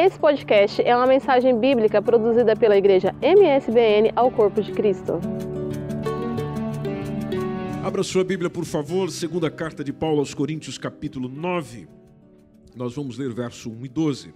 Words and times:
Esse 0.00 0.16
podcast 0.16 0.80
é 0.80 0.96
uma 0.96 1.08
mensagem 1.08 1.58
bíblica 1.58 2.00
produzida 2.00 2.54
pela 2.54 2.76
igreja 2.76 3.12
MSBN 3.20 4.12
ao 4.14 4.30
Corpo 4.30 4.62
de 4.62 4.70
Cristo. 4.70 5.14
Abra 7.84 8.04
sua 8.04 8.22
Bíblia, 8.22 8.48
por 8.48 8.64
favor, 8.64 9.10
segunda 9.10 9.50
carta 9.50 9.82
de 9.82 9.92
Paulo 9.92 10.20
aos 10.20 10.32
Coríntios, 10.32 10.78
capítulo 10.78 11.28
9. 11.28 11.88
Nós 12.76 12.94
vamos 12.94 13.18
ler 13.18 13.34
verso 13.34 13.72
1 13.72 13.86
e 13.86 13.88
12. 13.88 14.34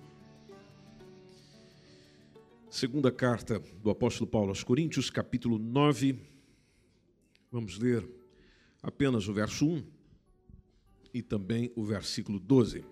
Segunda 2.69 3.13
carta 3.13 3.63
do 3.81 3.89
apóstolo 3.89 4.29
Paulo 4.29 4.49
aos 4.49 4.65
Coríntios, 4.65 5.11
capítulo 5.11 5.61
9. 5.61 6.19
Vamos 7.53 7.79
ler 7.79 8.05
apenas 8.83 9.29
o 9.29 9.33
verso 9.33 9.65
1 9.65 9.85
e 11.15 11.23
também 11.23 11.71
o 11.77 11.85
versículo 11.85 12.41
12. 12.41 12.85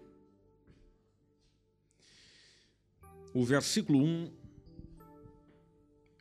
O 3.33 3.45
versículo 3.45 4.03
1 4.03 4.31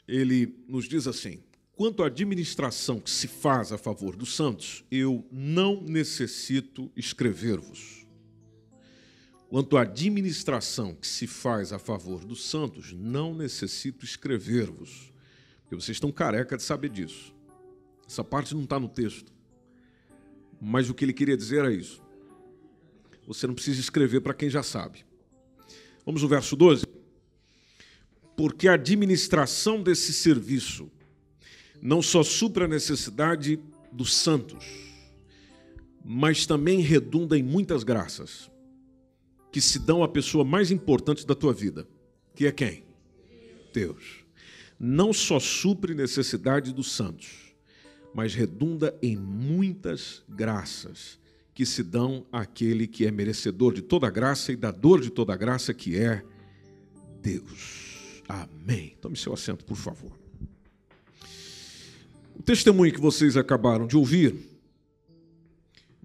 ele 0.08 0.64
nos 0.68 0.88
diz 0.88 1.08
assim: 1.08 1.44
Quanto 1.76 2.04
à 2.04 2.08
administração 2.08 3.00
que 3.00 3.10
se 3.10 3.28
faz 3.28 3.72
a 3.72 3.78
favor 3.78 4.16
dos 4.16 4.36
santos, 4.36 4.84
eu 4.92 5.26
não 5.32 5.82
necessito 5.82 6.92
escrever-vos. 6.96 8.06
Quanto 9.48 9.78
à 9.78 9.82
administração 9.82 10.94
que 10.94 11.08
se 11.08 11.26
faz 11.26 11.74
a 11.74 11.80
favor 11.80 12.24
dos 12.24 12.44
santos, 12.44 12.94
não 12.94 13.34
necessito 13.34 14.06
escrever-vos, 14.06 15.12
porque 15.62 15.76
vocês 15.76 15.96
estão 15.96 16.12
careca 16.12 16.56
de 16.56 16.64
saber 16.64 16.90
disso. 16.90 17.34
Essa 18.06 18.24
parte 18.24 18.54
não 18.54 18.64
está 18.64 18.80
no 18.80 18.90
texto. 18.90 19.32
Mas 20.62 20.90
o 20.90 20.94
que 20.94 21.06
ele 21.06 21.14
queria 21.14 21.38
dizer 21.38 21.64
é 21.66 21.72
isso. 21.72 22.02
Você 23.26 23.48
não 23.48 23.54
precisa 23.54 23.80
escrever 23.80 24.22
para 24.22 24.34
quem 24.34 24.50
já 24.50 24.62
sabe. 24.62 25.06
Vamos 26.06 26.22
no 26.22 26.28
verso 26.28 26.56
12. 26.56 26.99
Porque 28.40 28.70
a 28.70 28.76
administração 28.76 29.84
desse 29.84 30.14
serviço 30.14 30.90
não 31.82 32.02
só 32.02 32.24
supra 32.24 32.64
a 32.64 32.68
necessidade 32.70 33.60
dos 33.92 34.14
santos, 34.14 34.66
mas 36.06 36.46
também 36.46 36.80
redunda 36.80 37.38
em 37.38 37.44
muitas 37.44 37.84
graças 37.84 38.50
que 39.52 39.60
se 39.60 39.78
dão 39.78 40.06
à 40.06 40.08
pessoa 40.08 40.46
mais 40.46 40.72
importante 40.72 41.28
da 41.28 41.36
tua 41.36 41.52
vida, 41.52 41.86
que 42.34 42.46
é 42.46 42.52
quem? 42.54 42.86
Deus. 43.74 44.24
Não 44.80 45.12
só 45.12 45.38
supre 45.38 45.94
necessidade 45.94 46.74
dos 46.74 46.94
santos, 46.94 47.54
mas 48.16 48.34
redunda 48.34 48.98
em 49.02 49.18
muitas 49.18 50.24
graças 50.30 51.20
que 51.54 51.66
se 51.66 51.84
dão 51.84 52.26
àquele 52.32 52.88
que 52.88 53.06
é 53.06 53.12
merecedor 53.12 53.74
de 53.74 53.82
toda 53.82 54.10
graça 54.10 54.54
e 54.54 54.56
dador 54.56 55.02
de 55.02 55.10
toda 55.10 55.36
graça, 55.36 55.74
que 55.74 55.98
é 55.98 56.24
Deus. 57.22 57.89
Amém. 58.30 58.96
Tome 59.02 59.18
seu 59.18 59.34
assento, 59.34 59.66
por 59.66 59.76
favor. 59.76 60.12
O 62.38 62.44
testemunho 62.44 62.94
que 62.94 63.02
vocês 63.02 63.36
acabaram 63.36 63.88
de 63.88 63.98
ouvir 63.98 64.36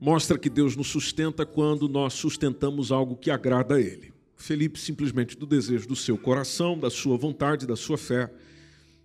mostra 0.00 0.38
que 0.38 0.48
Deus 0.48 0.74
nos 0.74 0.88
sustenta 0.88 1.44
quando 1.44 1.86
nós 1.86 2.14
sustentamos 2.14 2.90
algo 2.90 3.14
que 3.14 3.30
agrada 3.30 3.74
a 3.74 3.80
Ele. 3.80 4.10
Felipe, 4.38 4.80
simplesmente 4.80 5.36
do 5.36 5.46
desejo 5.46 5.86
do 5.86 5.94
seu 5.94 6.16
coração, 6.16 6.78
da 6.78 6.90
sua 6.90 7.18
vontade, 7.18 7.66
da 7.66 7.76
sua 7.76 7.98
fé, 7.98 8.32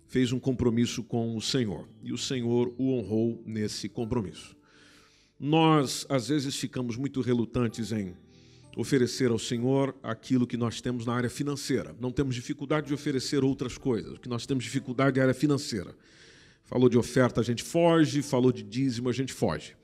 fez 0.06 0.32
um 0.32 0.40
compromisso 0.40 1.02
com 1.02 1.36
o 1.36 1.42
Senhor 1.42 1.86
e 2.02 2.12
o 2.12 2.18
Senhor 2.18 2.74
o 2.78 2.94
honrou 2.94 3.42
nesse 3.44 3.88
compromisso. 3.88 4.56
Nós, 5.38 6.06
às 6.08 6.28
vezes, 6.28 6.56
ficamos 6.56 6.96
muito 6.96 7.20
relutantes 7.20 7.92
em 7.92 8.14
oferecer 8.76 9.30
ao 9.30 9.38
Senhor 9.38 9.94
aquilo 10.02 10.46
que 10.46 10.56
nós 10.56 10.80
temos 10.80 11.04
na 11.04 11.14
área 11.14 11.30
financeira. 11.30 11.94
Não 12.00 12.10
temos 12.10 12.34
dificuldade 12.34 12.88
de 12.88 12.94
oferecer 12.94 13.44
outras 13.44 13.76
coisas, 13.76 14.14
o 14.14 14.20
que 14.20 14.28
nós 14.28 14.46
temos 14.46 14.64
dificuldade 14.64 15.18
é 15.18 15.22
a 15.22 15.24
área 15.26 15.34
financeira. 15.34 15.94
Falou 16.64 16.88
de 16.88 16.96
oferta, 16.96 17.40
a 17.40 17.44
gente 17.44 17.62
foge, 17.62 18.22
falou 18.22 18.52
de 18.52 18.62
dízimo, 18.62 19.08
a 19.08 19.12
gente 19.12 19.32
foge. 19.32 19.74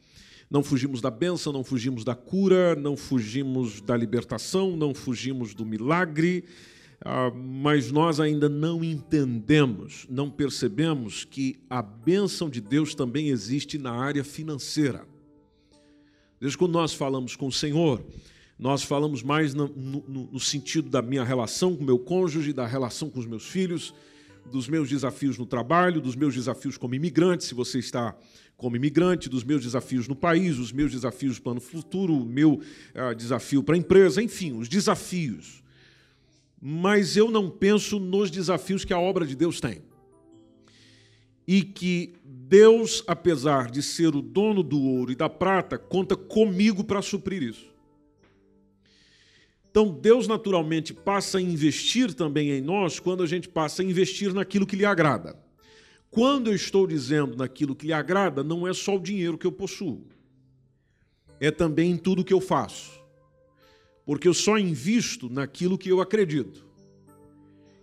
Não 0.49 0.63
fugimos 0.63 1.01
da 1.01 1.11
bênção, 1.11 1.53
não 1.53 1.65
fugimos 1.65 2.05
da 2.05 2.15
cura, 2.15 2.77
não 2.77 2.97
fugimos 2.97 3.81
da 3.81 3.97
libertação, 3.97 4.77
não 4.77 4.95
fugimos 4.95 5.53
do 5.53 5.67
milagre, 5.67 6.45
ah, 7.05 7.33
mas 7.35 7.91
nós 7.91 8.21
ainda 8.21 8.49
não 8.49 8.85
entendemos, 8.85 10.07
não 10.09 10.31
percebemos 10.31 11.25
que 11.25 11.59
a 11.69 11.83
bênção 11.83 12.49
de 12.49 12.61
Deus 12.61 12.95
também 12.95 13.29
existe 13.29 13.77
na 13.77 13.93
área 13.93 14.23
financeira. 14.23 15.05
Desde 16.41 16.57
quando 16.57 16.73
nós 16.73 16.95
falamos 16.95 17.35
com 17.35 17.49
o 17.49 17.53
Senhor, 17.53 18.05
nós 18.59 18.83
falamos 18.83 19.23
mais 19.23 19.53
no, 19.55 19.69
no, 19.69 20.29
no 20.33 20.41
sentido 20.41 20.89
da 20.89 21.03
minha 21.03 21.23
relação 21.23 21.77
com 21.77 21.85
meu 21.85 21.99
cônjuge, 21.99 22.53
da 22.53 22.67
relação 22.67 23.11
com 23.11 23.21
os 23.21 23.27
meus 23.27 23.47
filhos, 23.47 23.95
dos 24.51 24.69
meus 24.69 24.89
desafios 24.89 25.37
no 25.37 25.45
trabalho, 25.45 26.01
dos 26.01 26.17
meus 26.17 26.35
desafios 26.35 26.79
como 26.79 26.95
imigrante, 26.95 27.45
se 27.45 27.55
você 27.55 27.79
está 27.79 28.17
como 28.57 28.77
imigrante, 28.77 29.29
dos 29.29 29.45
meus 29.45 29.63
desafios 29.63 30.09
no 30.09 30.17
país, 30.17 30.59
os 30.59 30.73
meus 30.73 30.91
desafios 30.91 31.39
para 31.39 31.59
o 31.59 31.61
futuro, 31.61 32.15
o 32.15 32.25
meu 32.25 32.55
uh, 32.55 33.15
desafio 33.15 33.63
para 33.63 33.75
a 33.75 33.79
empresa, 33.79 34.23
enfim, 34.23 34.53
os 34.53 34.69
desafios. 34.69 35.63
Mas 36.61 37.17
eu 37.17 37.31
não 37.31 37.51
penso 37.51 37.99
nos 37.99 38.31
desafios 38.31 38.85
que 38.85 38.95
a 38.95 38.99
obra 38.99 39.27
de 39.27 39.37
Deus 39.37 39.61
tem. 39.61 39.83
E 41.47 41.63
que 41.63 42.15
Deus, 42.25 43.05
apesar 43.07 43.71
de 43.71 43.83
ser 43.83 44.17
o 44.17 44.23
dono 44.23 44.63
do 44.63 44.81
ouro 44.81 45.13
e 45.13 45.15
da 45.15 45.29
prata, 45.29 45.77
conta 45.77 46.17
comigo 46.17 46.83
para 46.83 47.03
suprir 47.03 47.43
isso. 47.43 47.76
Então, 49.77 49.91
Deus 49.91 50.27
naturalmente 50.27 50.95
passa 50.95 51.37
a 51.37 51.43
investir 51.43 52.15
também 52.15 52.51
em 52.51 52.63
nós 52.63 52.99
quando 52.99 53.23
a 53.23 53.27
gente 53.27 53.47
passa 53.47 53.83
a 53.83 53.85
investir 53.85 54.33
naquilo 54.33 54.67
que 54.67 54.75
lhe 54.75 54.87
agrada. 54.87 55.39
Quando 56.11 56.49
eu 56.49 56.55
estou 56.55 56.87
dizendo 56.87 57.37
naquilo 57.37 57.77
que 57.77 57.89
lhe 57.89 57.93
agrada, 57.93 58.43
não 58.43 58.67
é 58.67 58.73
só 58.73 58.97
o 58.97 58.99
dinheiro 58.99 59.37
que 59.37 59.47
eu 59.47 59.53
possuo, 59.53 60.07
é 61.39 61.51
também 61.51 61.91
em 61.91 61.99
tudo 61.99 62.25
que 62.25 62.33
eu 62.33 62.41
faço. 62.41 62.99
Porque 64.07 64.27
eu 64.27 64.33
só 64.33 64.57
invisto 64.57 65.29
naquilo 65.29 65.77
que 65.77 65.91
eu 65.91 66.01
acredito. 66.01 66.67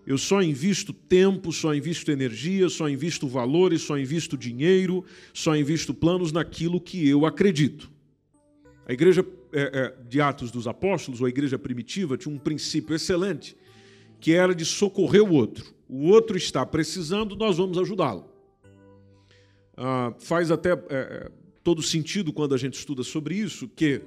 Eu 0.03 0.17
só 0.17 0.41
invisto 0.41 0.93
tempo, 0.93 1.51
só 1.51 1.75
invisto 1.75 2.09
energia, 2.09 2.69
só 2.69 2.89
invisto 2.89 3.27
valores, 3.27 3.83
só 3.83 3.99
invisto 3.99 4.35
dinheiro, 4.35 5.05
só 5.31 5.55
invisto 5.55 5.93
planos 5.93 6.31
naquilo 6.31 6.81
que 6.81 7.07
eu 7.07 7.23
acredito. 7.23 7.91
A 8.87 8.93
igreja 8.93 9.23
é, 9.53 9.61
é, 9.61 9.93
de 10.07 10.19
Atos 10.19 10.51
dos 10.51 10.67
Apóstolos, 10.67 11.21
ou 11.21 11.27
a 11.27 11.29
igreja 11.29 11.57
primitiva, 11.57 12.17
tinha 12.17 12.33
um 12.33 12.39
princípio 12.39 12.95
excelente, 12.95 13.55
que 14.19 14.33
era 14.33 14.53
de 14.53 14.65
socorrer 14.65 15.23
o 15.23 15.31
outro. 15.31 15.73
O 15.87 16.07
outro 16.07 16.35
está 16.35 16.65
precisando, 16.65 17.35
nós 17.35 17.57
vamos 17.57 17.77
ajudá-lo. 17.77 18.25
Ah, 19.75 20.13
faz 20.19 20.51
até 20.51 20.71
é, 20.71 20.77
é, 20.89 21.31
todo 21.63 21.81
sentido 21.81 22.31
quando 22.31 22.53
a 22.53 22.57
gente 22.57 22.75
estuda 22.75 23.03
sobre 23.03 23.35
isso, 23.35 23.67
que 23.67 24.01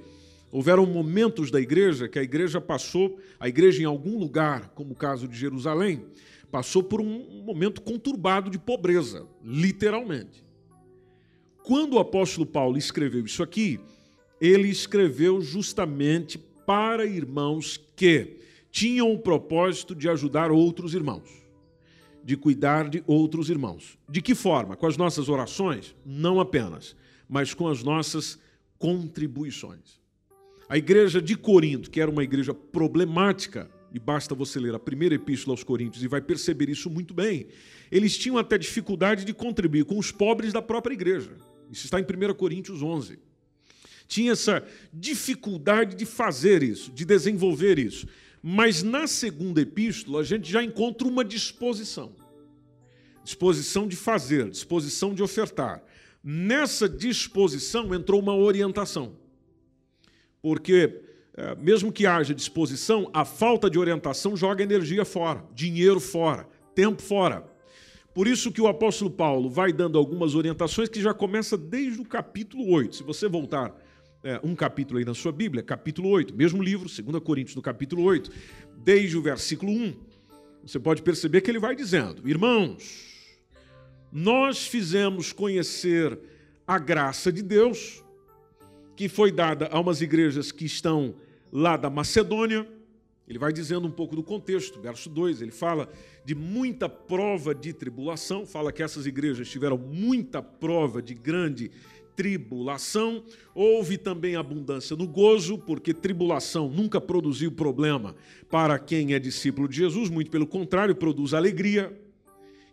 houveram 0.51 0.85
momentos 0.85 1.51
da 1.51 1.59
igreja 1.59 2.07
que 2.07 2.19
a 2.19 2.23
igreja 2.23 2.61
passou, 2.61 3.19
a 3.39 3.47
igreja 3.47 3.81
em 3.81 3.85
algum 3.85 4.17
lugar, 4.17 4.69
como 4.69 4.93
o 4.93 4.95
caso 4.95 5.27
de 5.27 5.37
Jerusalém, 5.37 6.05
passou 6.51 6.81
por 6.81 7.01
um 7.01 7.43
momento 7.43 7.81
conturbado 7.81 8.49
de 8.49 8.57
pobreza, 8.57 9.25
literalmente. 9.43 10.45
Quando 11.63 11.95
o 11.95 11.99
apóstolo 11.99 12.45
Paulo 12.45 12.77
escreveu 12.77 13.25
isso 13.25 13.43
aqui, 13.43 13.79
ele 14.39 14.69
escreveu 14.69 15.41
justamente 15.41 16.37
para 16.65 17.05
irmãos 17.05 17.79
que 17.95 18.37
tinham 18.69 19.11
o 19.11 19.19
propósito 19.19 19.95
de 19.95 20.07
ajudar 20.09 20.51
outros 20.51 20.93
irmãos, 20.93 21.29
de 22.23 22.37
cuidar 22.37 22.89
de 22.89 23.03
outros 23.07 23.49
irmãos. 23.49 23.97
De 24.07 24.21
que 24.21 24.35
forma? 24.35 24.75
Com 24.75 24.85
as 24.85 24.97
nossas 24.97 25.29
orações? 25.29 25.95
Não 26.05 26.39
apenas, 26.39 26.95
mas 27.27 27.53
com 27.53 27.67
as 27.67 27.83
nossas 27.83 28.37
contribuições. 28.77 29.99
A 30.69 30.77
igreja 30.77 31.21
de 31.21 31.35
Corinto, 31.35 31.89
que 31.89 32.01
era 32.01 32.11
uma 32.11 32.23
igreja 32.23 32.53
problemática, 32.53 33.71
e 33.93 33.99
basta 33.99 34.35
você 34.35 34.59
ler 34.59 34.75
a 34.75 34.79
primeira 34.79 35.15
epístola 35.15 35.53
aos 35.53 35.63
Coríntios 35.63 36.03
e 36.03 36.07
vai 36.07 36.21
perceber 36.21 36.69
isso 36.69 36.89
muito 36.89 37.13
bem, 37.13 37.47
eles 37.89 38.17
tinham 38.17 38.37
até 38.37 38.57
dificuldade 38.57 39.23
de 39.23 39.33
contribuir 39.33 39.85
com 39.85 39.97
os 39.97 40.11
pobres 40.11 40.51
da 40.51 40.61
própria 40.61 40.93
igreja. 40.93 41.31
Isso 41.71 41.85
está 41.85 41.99
em 41.99 42.03
1 42.03 42.33
Coríntios 42.35 42.83
11 42.83 43.17
tinha 44.07 44.31
essa 44.31 44.63
dificuldade 44.93 45.95
de 45.95 46.05
fazer 46.05 46.63
isso, 46.63 46.91
de 46.91 47.05
desenvolver 47.05 47.77
isso. 47.77 48.07
Mas 48.41 48.81
na 48.81 49.07
segunda 49.07 49.61
epístola, 49.61 50.21
a 50.21 50.23
gente 50.23 50.49
já 50.49 50.63
encontra 50.63 51.07
uma 51.07 51.25
disposição. 51.25 52.15
Disposição 53.23 53.87
de 53.87 53.95
fazer, 53.95 54.49
disposição 54.49 55.13
de 55.13 55.21
ofertar. 55.21 55.83
Nessa 56.23 56.87
disposição 56.87 57.93
entrou 57.93 58.21
uma 58.21 58.35
orientação. 58.35 59.15
Porque, 60.41 61.01
é, 61.35 61.55
mesmo 61.55 61.91
que 61.91 62.05
haja 62.05 62.33
disposição, 62.33 63.09
a 63.13 63.25
falta 63.25 63.69
de 63.69 63.77
orientação 63.77 64.37
joga 64.37 64.63
energia 64.63 65.03
fora, 65.03 65.43
dinheiro 65.53 65.99
fora, 65.99 66.47
tempo 66.73 67.01
fora. 67.01 67.45
Por 68.13 68.27
isso 68.27 68.51
que 68.51 68.61
o 68.61 68.67
apóstolo 68.67 69.11
Paulo 69.11 69.49
vai 69.49 69.73
dando 69.73 69.97
algumas 69.97 70.33
orientações 70.33 70.89
que 70.89 71.01
já 71.01 71.13
começa 71.13 71.57
desde 71.57 71.99
o 71.99 72.05
capítulo 72.05 72.71
8. 72.71 72.95
Se 72.95 73.03
você 73.03 73.27
voltar 73.27 73.75
é, 74.23 74.39
um 74.43 74.55
capítulo 74.55 74.99
aí 74.99 75.05
na 75.05 75.13
sua 75.13 75.31
Bíblia, 75.31 75.63
capítulo 75.63 76.09
8, 76.09 76.35
mesmo 76.35 76.61
livro, 76.61 76.89
2 76.89 77.23
Coríntios, 77.23 77.55
no 77.55 77.61
capítulo 77.61 78.03
8, 78.03 78.31
desde 78.77 79.17
o 79.17 79.21
versículo 79.21 79.71
1, 79.71 79.93
você 80.65 80.79
pode 80.79 81.01
perceber 81.01 81.41
que 81.41 81.51
ele 81.51 81.59
vai 81.59 81.75
dizendo: 81.75 82.27
Irmãos, 82.27 83.37
nós 84.11 84.67
fizemos 84.67 85.31
conhecer 85.31 86.17
a 86.65 86.77
graça 86.77 87.31
de 87.31 87.41
Deus, 87.41 88.03
que 88.95 89.07
foi 89.07 89.31
dada 89.31 89.67
a 89.71 89.79
umas 89.79 90.01
igrejas 90.01 90.51
que 90.51 90.65
estão 90.65 91.15
lá 91.51 91.77
da 91.77 91.89
Macedônia. 91.89 92.67
Ele 93.27 93.37
vai 93.37 93.51
dizendo 93.51 93.87
um 93.87 93.91
pouco 93.91 94.15
do 94.15 94.23
contexto, 94.23 94.79
verso 94.79 95.09
2, 95.09 95.41
ele 95.41 95.51
fala 95.51 95.89
de 96.23 96.33
muita 96.33 96.87
prova 96.87 97.53
de 97.53 97.73
tribulação, 97.73 98.45
fala 98.45 98.71
que 98.71 98.81
essas 98.81 99.05
igrejas 99.05 99.49
tiveram 99.49 99.77
muita 99.77 100.41
prova 100.41 101.01
de 101.01 101.13
grande 101.13 101.69
tribulação. 101.69 101.96
Houve 103.53 103.97
também 103.97 104.35
abundância 104.35 104.95
no 104.95 105.07
gozo, 105.07 105.57
porque 105.57 105.93
tribulação 105.93 106.69
nunca 106.69 106.99
produziu 106.99 107.51
problema 107.51 108.15
para 108.49 108.79
quem 108.79 109.13
é 109.13 109.19
discípulo 109.19 109.67
de 109.67 109.77
Jesus, 109.77 110.09
muito 110.09 110.31
pelo 110.31 110.47
contrário, 110.47 110.95
produz 110.95 111.33
alegria. 111.33 111.95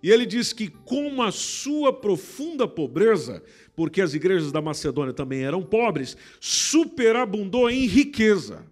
E 0.03 0.11
ele 0.11 0.27
diz 0.27 0.53
que, 0.53 0.69
com 0.69 1.23
a 1.23 1.33
sua 1.33 1.93
profunda 1.93 2.69
pobreza, 2.69 3.43
porque 3.75 4.03
as 4.03 4.13
igrejas 4.13 4.53
da 4.53 4.61
Macedônia 4.61 5.15
também 5.15 5.43
eram 5.43 5.63
pobres, 5.63 6.17
superabundou 6.39 7.71
em 7.71 7.87
riqueza. 7.87 8.67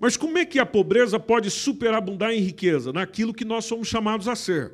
Mas 0.00 0.16
como 0.16 0.36
é 0.36 0.44
que 0.44 0.58
a 0.58 0.66
pobreza 0.66 1.20
pode 1.20 1.48
superabundar 1.48 2.32
em 2.32 2.40
riqueza? 2.40 2.92
Naquilo 2.92 3.32
que 3.32 3.44
nós 3.44 3.64
somos 3.64 3.86
chamados 3.86 4.26
a 4.26 4.34
ser, 4.34 4.72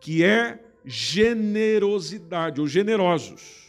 que 0.00 0.24
é 0.24 0.58
generosidade, 0.82 2.58
ou 2.58 2.66
generosos. 2.66 3.61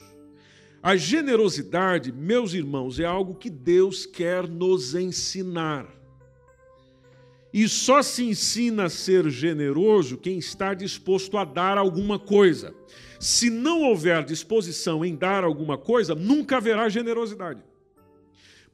A 0.83 0.97
generosidade, 0.97 2.11
meus 2.11 2.53
irmãos, 2.53 2.99
é 2.99 3.05
algo 3.05 3.35
que 3.35 3.49
Deus 3.49 4.05
quer 4.05 4.45
nos 4.49 4.93
ensinar. 4.93 5.87
E 7.53 7.69
só 7.69 8.01
se 8.01 8.25
ensina 8.25 8.85
a 8.85 8.89
ser 8.89 9.29
generoso 9.29 10.17
quem 10.17 10.37
está 10.37 10.73
disposto 10.73 11.37
a 11.37 11.45
dar 11.45 11.77
alguma 11.77 12.19
coisa. 12.19 12.75
Se 13.17 13.49
não 13.49 13.83
houver 13.83 14.25
disposição 14.25 15.05
em 15.05 15.15
dar 15.15 15.45
alguma 15.45 15.77
coisa, 15.77 16.13
nunca 16.13 16.57
haverá 16.57 16.89
generosidade. 16.89 17.63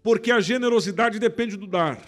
Porque 0.01 0.31
a 0.31 0.39
generosidade 0.39 1.19
depende 1.19 1.55
do 1.55 1.67
dar. 1.67 2.03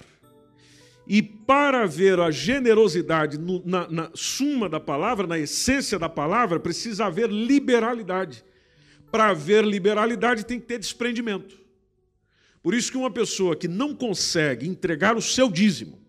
E 1.06 1.22
para 1.22 1.86
ver 1.86 2.20
a 2.20 2.32
generosidade 2.32 3.38
no, 3.38 3.62
na, 3.64 3.88
na 3.88 4.12
suma 4.16 4.68
da 4.68 4.80
palavra, 4.80 5.28
na 5.28 5.38
essência 5.38 6.00
da 6.00 6.10
palavra, 6.10 6.60
precisa 6.60 7.06
haver 7.06 7.30
liberalidade 7.30 8.44
para 9.12 9.30
haver 9.30 9.66
liberalidade 9.66 10.46
tem 10.46 10.60
que 10.60 10.66
ter 10.66 10.80
desprendimento. 10.80 11.60
Por 12.64 12.74
isso 12.74 12.92
que 12.92 12.98
uma 12.98 13.12
pessoa 13.12 13.56
que 13.56 13.68
não 13.68 13.96
consegue 13.96 14.68
entregar 14.68 15.18
o 15.18 15.22
seu 15.22 15.50
dízimo, 15.50 16.00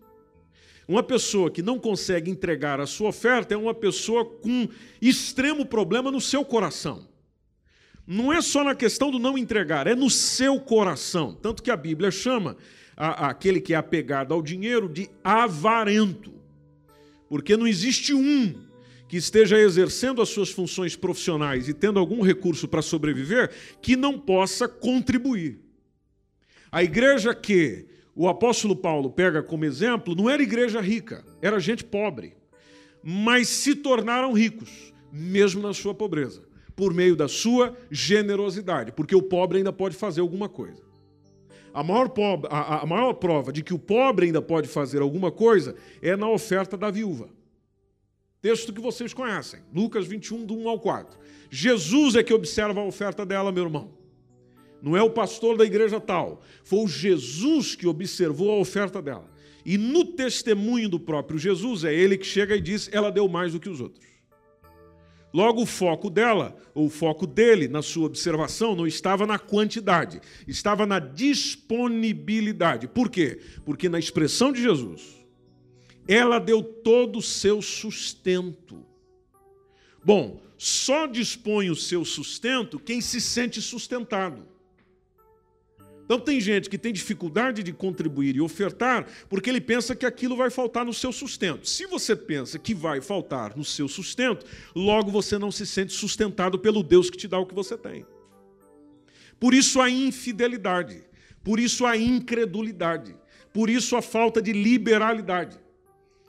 uma 0.87 1.01
pessoa 1.01 1.49
que 1.49 1.61
não 1.61 1.79
consegue 1.79 2.29
entregar 2.29 2.79
a 2.79 2.85
sua 2.85 3.09
oferta 3.09 3.53
é 3.53 3.57
uma 3.57 3.73
pessoa 3.73 4.25
com 4.25 4.67
extremo 5.01 5.65
problema 5.65 6.11
no 6.11 6.21
seu 6.21 6.43
coração. 6.43 7.07
Não 8.05 8.33
é 8.33 8.41
só 8.41 8.63
na 8.63 8.75
questão 8.75 9.09
do 9.09 9.17
não 9.17 9.37
entregar, 9.37 9.87
é 9.87 9.95
no 9.95 10.09
seu 10.09 10.59
coração. 10.59 11.33
Tanto 11.33 11.63
que 11.63 11.71
a 11.71 11.77
Bíblia 11.77 12.11
chama 12.11 12.57
a, 12.97 13.27
a 13.27 13.29
aquele 13.29 13.61
que 13.61 13.73
é 13.73 13.77
apegado 13.77 14.33
ao 14.33 14.41
dinheiro 14.41 14.89
de 14.89 15.09
avarento. 15.23 16.33
Porque 17.29 17.55
não 17.55 17.65
existe 17.65 18.13
um 18.13 18.53
que 19.13 19.17
esteja 19.17 19.59
exercendo 19.59 20.23
as 20.23 20.29
suas 20.29 20.49
funções 20.49 20.95
profissionais 20.95 21.69
e 21.69 21.73
tendo 21.75 21.99
algum 21.99 22.23
recurso 22.23 22.67
para 22.67 22.81
sobreviver, 22.81 23.51
que 23.79 23.95
não 23.95 24.17
possa 24.17 24.67
contribuir. 24.67 25.59
A 26.71 26.83
igreja 26.83 27.31
que 27.35 27.85
o 28.15 28.27
apóstolo 28.27 28.75
Paulo 28.75 29.11
pega 29.11 29.43
como 29.43 29.65
exemplo 29.65 30.15
não 30.15 30.27
era 30.27 30.41
igreja 30.41 30.81
rica, 30.81 31.23
era 31.43 31.59
gente 31.59 31.83
pobre, 31.83 32.35
mas 33.03 33.49
se 33.49 33.75
tornaram 33.75 34.33
ricos, 34.33 34.91
mesmo 35.11 35.61
na 35.61 35.75
sua 35.75 35.93
pobreza, 35.93 36.41
por 36.75 36.91
meio 36.91 37.15
da 37.15 37.27
sua 37.27 37.77
generosidade, 37.91 38.93
porque 38.93 39.15
o 39.15 39.21
pobre 39.21 39.59
ainda 39.59 39.71
pode 39.71 39.95
fazer 39.95 40.21
alguma 40.21 40.49
coisa. 40.49 40.81
A 41.71 41.83
maior, 41.83 42.09
pobre, 42.09 42.49
a, 42.51 42.81
a 42.81 42.85
maior 42.87 43.13
prova 43.13 43.53
de 43.53 43.61
que 43.61 43.75
o 43.75 43.79
pobre 43.79 44.25
ainda 44.25 44.41
pode 44.41 44.67
fazer 44.67 45.03
alguma 45.03 45.31
coisa 45.31 45.75
é 46.01 46.15
na 46.15 46.27
oferta 46.27 46.75
da 46.75 46.89
viúva. 46.89 47.29
Texto 48.43 48.73
que 48.73 48.81
vocês 48.81 49.13
conhecem, 49.13 49.61
Lucas 49.73 50.05
21, 50.05 50.45
do 50.45 50.53
1 50.57 50.67
ao 50.67 50.77
4. 50.77 51.17
Jesus 51.49 52.13
é 52.13 52.21
que 52.21 52.33
observa 52.33 52.81
a 52.81 52.83
oferta 52.83 53.25
dela, 53.25 53.53
meu 53.53 53.63
irmão. 53.63 53.93
Não 54.81 54.97
é 54.97 55.01
o 55.01 55.09
pastor 55.09 55.55
da 55.55 55.63
igreja 55.63 55.97
tal. 55.97 56.41
Foi 56.61 56.79
o 56.79 56.87
Jesus 56.89 57.73
que 57.73 57.87
observou 57.87 58.51
a 58.51 58.59
oferta 58.59 59.01
dela. 59.01 59.31
E 59.65 59.77
no 59.77 60.03
testemunho 60.03 60.89
do 60.89 60.99
próprio 60.99 61.39
Jesus, 61.39 61.85
é 61.85 61.95
ele 61.95 62.17
que 62.17 62.25
chega 62.25 62.53
e 62.53 62.59
diz: 62.59 62.89
ela 62.91 63.09
deu 63.09 63.29
mais 63.29 63.53
do 63.53 63.61
que 63.61 63.69
os 63.69 63.79
outros. 63.79 64.05
Logo, 65.33 65.61
o 65.61 65.65
foco 65.65 66.09
dela, 66.09 66.53
ou 66.75 66.87
o 66.87 66.89
foco 66.89 67.25
dele 67.25 67.69
na 67.69 67.81
sua 67.81 68.07
observação, 68.07 68.75
não 68.75 68.85
estava 68.85 69.25
na 69.25 69.39
quantidade, 69.39 70.19
estava 70.45 70.85
na 70.85 70.99
disponibilidade. 70.99 72.89
Por 72.89 73.09
quê? 73.09 73.39
Porque 73.63 73.87
na 73.87 73.99
expressão 73.99 74.51
de 74.51 74.61
Jesus, 74.61 75.22
ela 76.07 76.39
deu 76.39 76.63
todo 76.63 77.19
o 77.19 77.21
seu 77.21 77.61
sustento. 77.61 78.85
Bom, 80.03 80.41
só 80.57 81.07
dispõe 81.07 81.69
o 81.69 81.75
seu 81.75 82.03
sustento 82.03 82.79
quem 82.79 83.01
se 83.01 83.21
sente 83.21 83.61
sustentado. 83.61 84.47
Então, 86.05 86.19
tem 86.19 86.39
gente 86.41 86.69
que 86.69 86.77
tem 86.77 86.91
dificuldade 86.91 87.63
de 87.63 87.71
contribuir 87.71 88.35
e 88.35 88.41
ofertar 88.41 89.07
porque 89.29 89.49
ele 89.49 89.61
pensa 89.61 89.95
que 89.95 90.05
aquilo 90.05 90.35
vai 90.35 90.49
faltar 90.49 90.85
no 90.85 90.93
seu 90.93 91.13
sustento. 91.13 91.67
Se 91.67 91.85
você 91.85 92.15
pensa 92.15 92.59
que 92.59 92.73
vai 92.73 92.99
faltar 92.99 93.55
no 93.55 93.63
seu 93.63 93.87
sustento, 93.87 94.45
logo 94.75 95.09
você 95.09 95.37
não 95.37 95.51
se 95.51 95.65
sente 95.65 95.93
sustentado 95.93 96.59
pelo 96.59 96.83
Deus 96.83 97.09
que 97.09 97.17
te 97.17 97.27
dá 97.27 97.39
o 97.39 97.45
que 97.45 97.55
você 97.55 97.77
tem. 97.77 98.05
Por 99.39 99.53
isso 99.53 99.81
a 99.81 99.89
infidelidade, 99.89 101.03
por 101.43 101.59
isso 101.59 101.85
a 101.85 101.97
incredulidade, 101.97 103.15
por 103.53 103.69
isso 103.69 103.95
a 103.95 104.01
falta 104.01 104.41
de 104.41 104.51
liberalidade. 104.51 105.62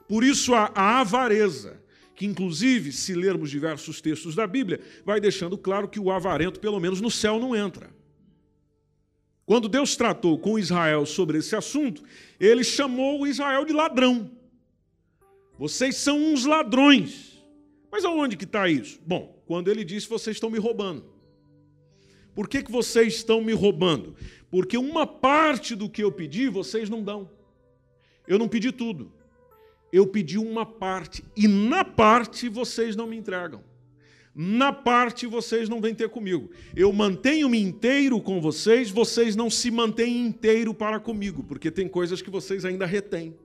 Por 0.08 0.22
isso 0.22 0.54
a, 0.54 0.70
a 0.74 1.00
avareza, 1.00 1.82
que 2.14 2.26
inclusive, 2.26 2.92
se 2.92 3.14
lermos 3.14 3.50
diversos 3.50 4.00
textos 4.00 4.34
da 4.34 4.46
Bíblia, 4.46 4.80
vai 5.04 5.20
deixando 5.20 5.58
claro 5.58 5.88
que 5.88 5.98
o 5.98 6.10
avarento, 6.10 6.60
pelo 6.60 6.78
menos 6.78 7.00
no 7.00 7.10
céu, 7.10 7.40
não 7.40 7.56
entra. 7.56 7.90
Quando 9.46 9.68
Deus 9.68 9.96
tratou 9.96 10.38
com 10.38 10.58
Israel 10.58 11.04
sobre 11.04 11.38
esse 11.38 11.54
assunto, 11.54 12.02
ele 12.38 12.64
chamou 12.64 13.26
Israel 13.26 13.64
de 13.64 13.72
ladrão. 13.72 14.30
Vocês 15.58 15.96
são 15.96 16.18
uns 16.18 16.44
ladrões. 16.44 17.42
Mas 17.90 18.04
aonde 18.04 18.37
que 18.37 18.44
está 18.44 18.68
isso? 18.68 18.99
Bom, 19.06 19.42
quando 19.46 19.70
ele 19.70 19.84
disse, 19.84 20.08
vocês 20.08 20.37
estão 20.37 20.50
me 20.50 20.58
roubando. 20.58 21.04
Por 22.34 22.49
que, 22.49 22.62
que 22.62 22.73
vocês 22.73 23.14
estão 23.14 23.42
me 23.42 23.52
roubando? 23.52 24.16
Porque 24.50 24.76
uma 24.76 25.06
parte 25.06 25.76
do 25.76 25.88
que 25.88 26.02
eu 26.02 26.11
pedi, 26.11 26.49
vocês 26.49 26.88
não 26.88 27.02
dão. 27.02 27.30
Eu 28.26 28.38
não 28.38 28.49
pedi 28.49 28.73
tudo 28.73 29.12
eu 29.94 30.08
pedi 30.08 30.36
uma 30.36 30.66
parte, 30.66 31.22
e 31.36 31.46
na 31.46 31.84
parte 31.84 32.48
vocês 32.48 32.96
não 32.96 33.06
me 33.06 33.16
entregam. 33.16 33.62
Na 34.34 34.72
parte 34.72 35.24
vocês 35.24 35.68
não 35.68 35.80
vêm 35.80 35.94
ter 35.94 36.08
comigo. 36.08 36.50
Eu 36.74 36.92
mantenho-me 36.92 37.60
inteiro 37.60 38.20
com 38.20 38.40
vocês, 38.40 38.90
vocês 38.90 39.36
não 39.36 39.48
se 39.48 39.70
mantêm 39.70 40.26
inteiro 40.26 40.74
para 40.74 40.98
comigo, 40.98 41.44
porque 41.44 41.70
tem 41.70 41.86
coisas 41.86 42.20
que 42.20 42.28
vocês 42.28 42.64
ainda 42.64 42.84
retêm. 42.84 43.36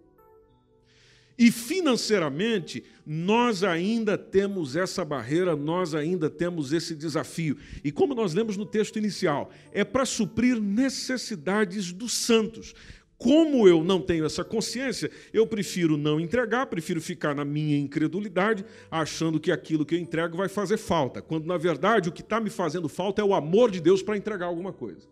E 1.38 1.52
financeiramente, 1.52 2.84
nós 3.06 3.64
ainda 3.64 4.18
temos 4.18 4.76
essa 4.76 5.06
barreira, 5.06 5.56
nós 5.56 5.96
ainda 5.96 6.30
temos 6.30 6.74
esse 6.74 6.94
desafio. 6.94 7.58
E 7.82 7.94
como 7.94 8.14
nós 8.14 8.34
lemos 8.34 8.58
no 8.58 8.66
texto 8.66 8.98
inicial, 8.98 9.50
é 9.72 9.86
para 9.86 10.04
suprir 10.04 10.60
necessidades 10.60 11.94
dos 11.94 12.12
santos. 12.12 12.74
Como 13.20 13.68
eu 13.68 13.84
não 13.84 14.00
tenho 14.02 14.26
essa 14.26 14.46
consciência, 14.46 15.12
eu 15.34 15.46
prefiro 15.46 15.98
não 15.98 16.22
entregar, 16.22 16.68
prefiro 16.68 17.02
ficar 17.02 17.36
na 17.36 17.44
minha 17.44 17.78
incredulidade, 17.78 18.64
achando 18.90 19.42
que 19.42 19.52
aquilo 19.52 19.86
que 19.86 19.94
eu 19.94 20.00
entrego 20.00 20.38
vai 20.38 20.48
fazer 20.48 20.78
falta, 20.78 21.22
quando 21.22 21.46
na 21.46 21.58
verdade 21.58 22.08
o 22.08 22.14
que 22.14 22.22
está 22.22 22.40
me 22.40 22.50
fazendo 22.50 22.88
falta 22.88 23.22
é 23.22 23.26
o 23.26 23.34
amor 23.34 23.72
de 23.72 23.82
Deus 23.82 24.02
para 24.02 24.16
entregar 24.16 24.46
alguma 24.46 24.72
coisa. 24.72 25.06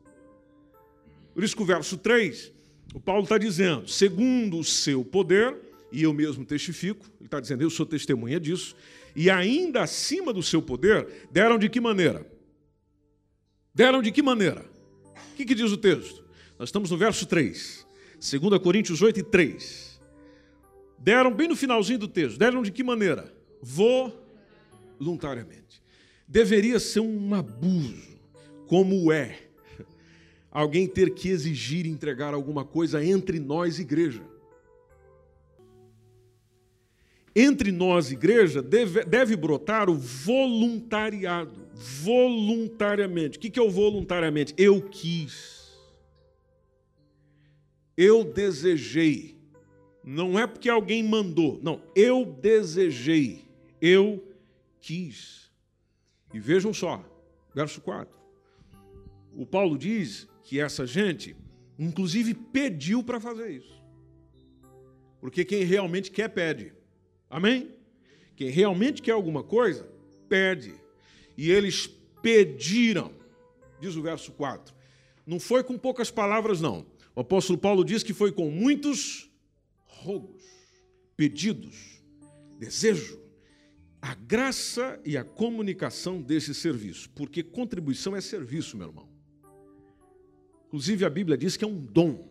Por 1.33 1.43
isso 1.43 1.53
que 1.53 1.61
o 1.61 1.65
verso 1.65 1.97
3, 1.97 2.53
o 2.95 2.99
Paulo 3.01 3.23
está 3.23 3.37
dizendo, 3.37 3.89
segundo 3.89 4.57
o 4.57 4.63
seu 4.63 5.03
poder, 5.03 5.53
e 5.91 6.03
eu 6.03 6.13
mesmo 6.13 6.45
testifico, 6.45 7.05
ele 7.19 7.27
está 7.27 7.41
dizendo, 7.41 7.61
eu 7.61 7.69
sou 7.69 7.85
testemunha 7.85 8.39
disso, 8.39 8.73
e 9.17 9.29
ainda 9.29 9.83
acima 9.83 10.31
do 10.31 10.41
seu 10.41 10.61
poder, 10.61 11.27
deram 11.29 11.59
de 11.59 11.67
que 11.67 11.81
maneira? 11.81 12.25
Deram 13.75 14.01
de 14.01 14.13
que 14.13 14.21
maneira? 14.21 14.63
O 15.33 15.35
que, 15.35 15.43
que 15.43 15.53
diz 15.53 15.73
o 15.73 15.77
texto? 15.77 16.23
Nós 16.57 16.69
estamos 16.69 16.89
no 16.89 16.97
verso 16.97 17.25
3. 17.25 17.86
2 18.19 18.59
Coríntios 18.61 19.01
8 19.01 19.19
e 19.19 19.23
3. 19.23 19.99
Deram 20.97 21.33
bem 21.33 21.47
no 21.47 21.55
finalzinho 21.55 21.99
do 21.99 22.07
texto. 22.07 22.37
Deram 22.37 22.63
de 22.63 22.71
que 22.71 22.83
maneira? 22.83 23.33
Voluntariamente. 23.61 25.81
Deveria 26.27 26.79
ser 26.79 26.99
um 26.99 27.33
abuso, 27.33 28.19
como 28.67 29.09
é. 29.11 29.39
alguém 30.51 30.87
ter 30.87 31.13
que 31.13 31.29
exigir 31.29 31.85
entregar 31.85 32.33
alguma 32.33 32.65
coisa 32.65 33.05
entre 33.05 33.39
nós, 33.39 33.79
igreja. 33.79 34.23
Entre 37.35 37.71
nós, 37.71 38.11
igreja, 38.11 38.63
deve, 38.63 39.05
deve 39.05 39.35
brotar 39.35 39.91
o 39.91 39.95
voluntariado. 39.95 41.67
Voluntariamente. 41.75 43.37
O 43.37 43.41
que 43.41 43.59
é 43.59 43.61
o 43.61 43.69
voluntariamente? 43.69 44.55
Eu 44.57 44.81
quis. 44.81 45.56
Eu 47.97 48.23
desejei. 48.23 49.35
Não 50.03 50.39
é 50.39 50.45
porque 50.45 50.69
alguém 50.69 51.03
mandou. 51.03 51.59
Não, 51.61 51.81
eu 51.95 52.25
desejei. 52.25 53.43
Eu 53.81 54.23
quis. 54.79 55.51
E 56.33 56.39
vejam 56.39 56.73
só, 56.73 57.03
verso 57.53 57.81
4. 57.81 58.15
O 59.35 59.45
Paulo 59.45 59.77
diz 59.77 60.27
que 60.43 60.59
essa 60.59 60.85
gente, 60.85 61.35
inclusive, 61.77 62.33
pediu 62.33 63.03
para 63.03 63.19
fazer 63.19 63.49
isso. 63.49 63.83
Porque 65.19 65.43
quem 65.43 65.63
realmente 65.63 66.11
quer, 66.11 66.29
pede. 66.29 66.73
Amém? 67.29 67.75
Quem 68.35 68.49
realmente 68.49 69.01
quer 69.01 69.11
alguma 69.11 69.43
coisa, 69.43 69.89
pede. 70.29 70.73
E 71.35 71.51
eles 71.51 71.87
pediram, 72.21 73.11
diz 73.79 73.95
o 73.95 74.01
verso 74.01 74.31
4. 74.31 74.73
Não 75.25 75.39
foi 75.39 75.63
com 75.63 75.77
poucas 75.77 76.09
palavras, 76.09 76.61
não. 76.61 76.85
O 77.17 77.21
apóstolo 77.21 77.57
Paulo 77.57 77.83
diz 77.83 78.03
que 78.03 78.13
foi 78.13 78.31
com 78.31 78.51
muitos 78.51 79.27
rogos, 79.87 80.43
pedidos, 81.15 81.99
desejo, 82.59 83.19
a 83.99 84.13
graça 84.13 85.01
e 85.03 85.17
a 85.17 85.23
comunicação 85.23 86.21
desse 86.21 86.53
serviço, 86.53 87.09
porque 87.15 87.41
contribuição 87.41 88.15
é 88.15 88.21
serviço, 88.21 88.77
meu 88.77 88.89
irmão. 88.89 89.09
Inclusive 90.67 91.05
a 91.05 91.09
Bíblia 91.09 91.35
diz 91.35 91.57
que 91.57 91.65
é 91.65 91.67
um 91.67 91.79
dom. 91.79 92.29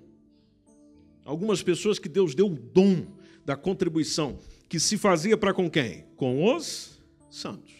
Algumas 1.24 1.64
pessoas 1.64 1.98
que 1.98 2.08
Deus 2.08 2.32
deu 2.32 2.46
o 2.46 2.56
dom 2.56 3.08
da 3.44 3.56
contribuição 3.56 4.38
que 4.68 4.78
se 4.78 4.96
fazia 4.96 5.36
para 5.36 5.52
com 5.52 5.68
quem? 5.68 6.04
Com 6.14 6.54
os 6.54 7.02
santos. 7.28 7.74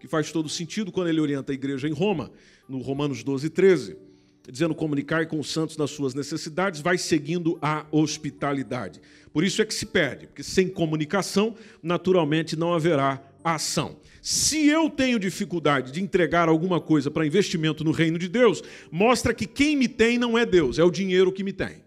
Que 0.00 0.08
faz 0.08 0.32
todo 0.32 0.48
sentido 0.48 0.90
quando 0.90 1.06
ele 1.06 1.20
orienta 1.20 1.52
a 1.52 1.54
igreja 1.54 1.86
em 1.86 1.92
Roma, 1.92 2.32
no 2.68 2.80
Romanos 2.80 3.22
12, 3.22 3.48
13, 3.48 4.07
dizendo 4.50 4.74
comunicar 4.74 5.26
com 5.26 5.38
os 5.38 5.50
santos 5.52 5.76
nas 5.76 5.90
suas 5.90 6.14
necessidades, 6.14 6.80
vai 6.80 6.96
seguindo 6.96 7.58
a 7.60 7.86
hospitalidade. 7.90 9.00
Por 9.32 9.44
isso 9.44 9.60
é 9.60 9.64
que 9.64 9.74
se 9.74 9.86
perde, 9.86 10.26
porque 10.26 10.42
sem 10.42 10.68
comunicação, 10.68 11.54
naturalmente 11.82 12.56
não 12.56 12.72
haverá 12.72 13.22
ação. 13.44 13.96
Se 14.22 14.66
eu 14.66 14.90
tenho 14.90 15.18
dificuldade 15.18 15.92
de 15.92 16.02
entregar 16.02 16.48
alguma 16.48 16.80
coisa 16.80 17.10
para 17.10 17.26
investimento 17.26 17.84
no 17.84 17.92
reino 17.92 18.18
de 18.18 18.28
Deus, 18.28 18.62
mostra 18.90 19.34
que 19.34 19.46
quem 19.46 19.76
me 19.76 19.88
tem 19.88 20.18
não 20.18 20.36
é 20.36 20.44
Deus, 20.44 20.78
é 20.78 20.84
o 20.84 20.90
dinheiro 20.90 21.32
que 21.32 21.44
me 21.44 21.52
tem. 21.52 21.84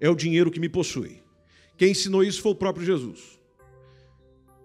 É 0.00 0.08
o 0.08 0.14
dinheiro 0.14 0.50
que 0.50 0.60
me 0.60 0.68
possui. 0.68 1.22
Quem 1.76 1.90
ensinou 1.90 2.24
isso 2.24 2.40
foi 2.40 2.52
o 2.52 2.56
próprio 2.56 2.84
Jesus. 2.84 3.38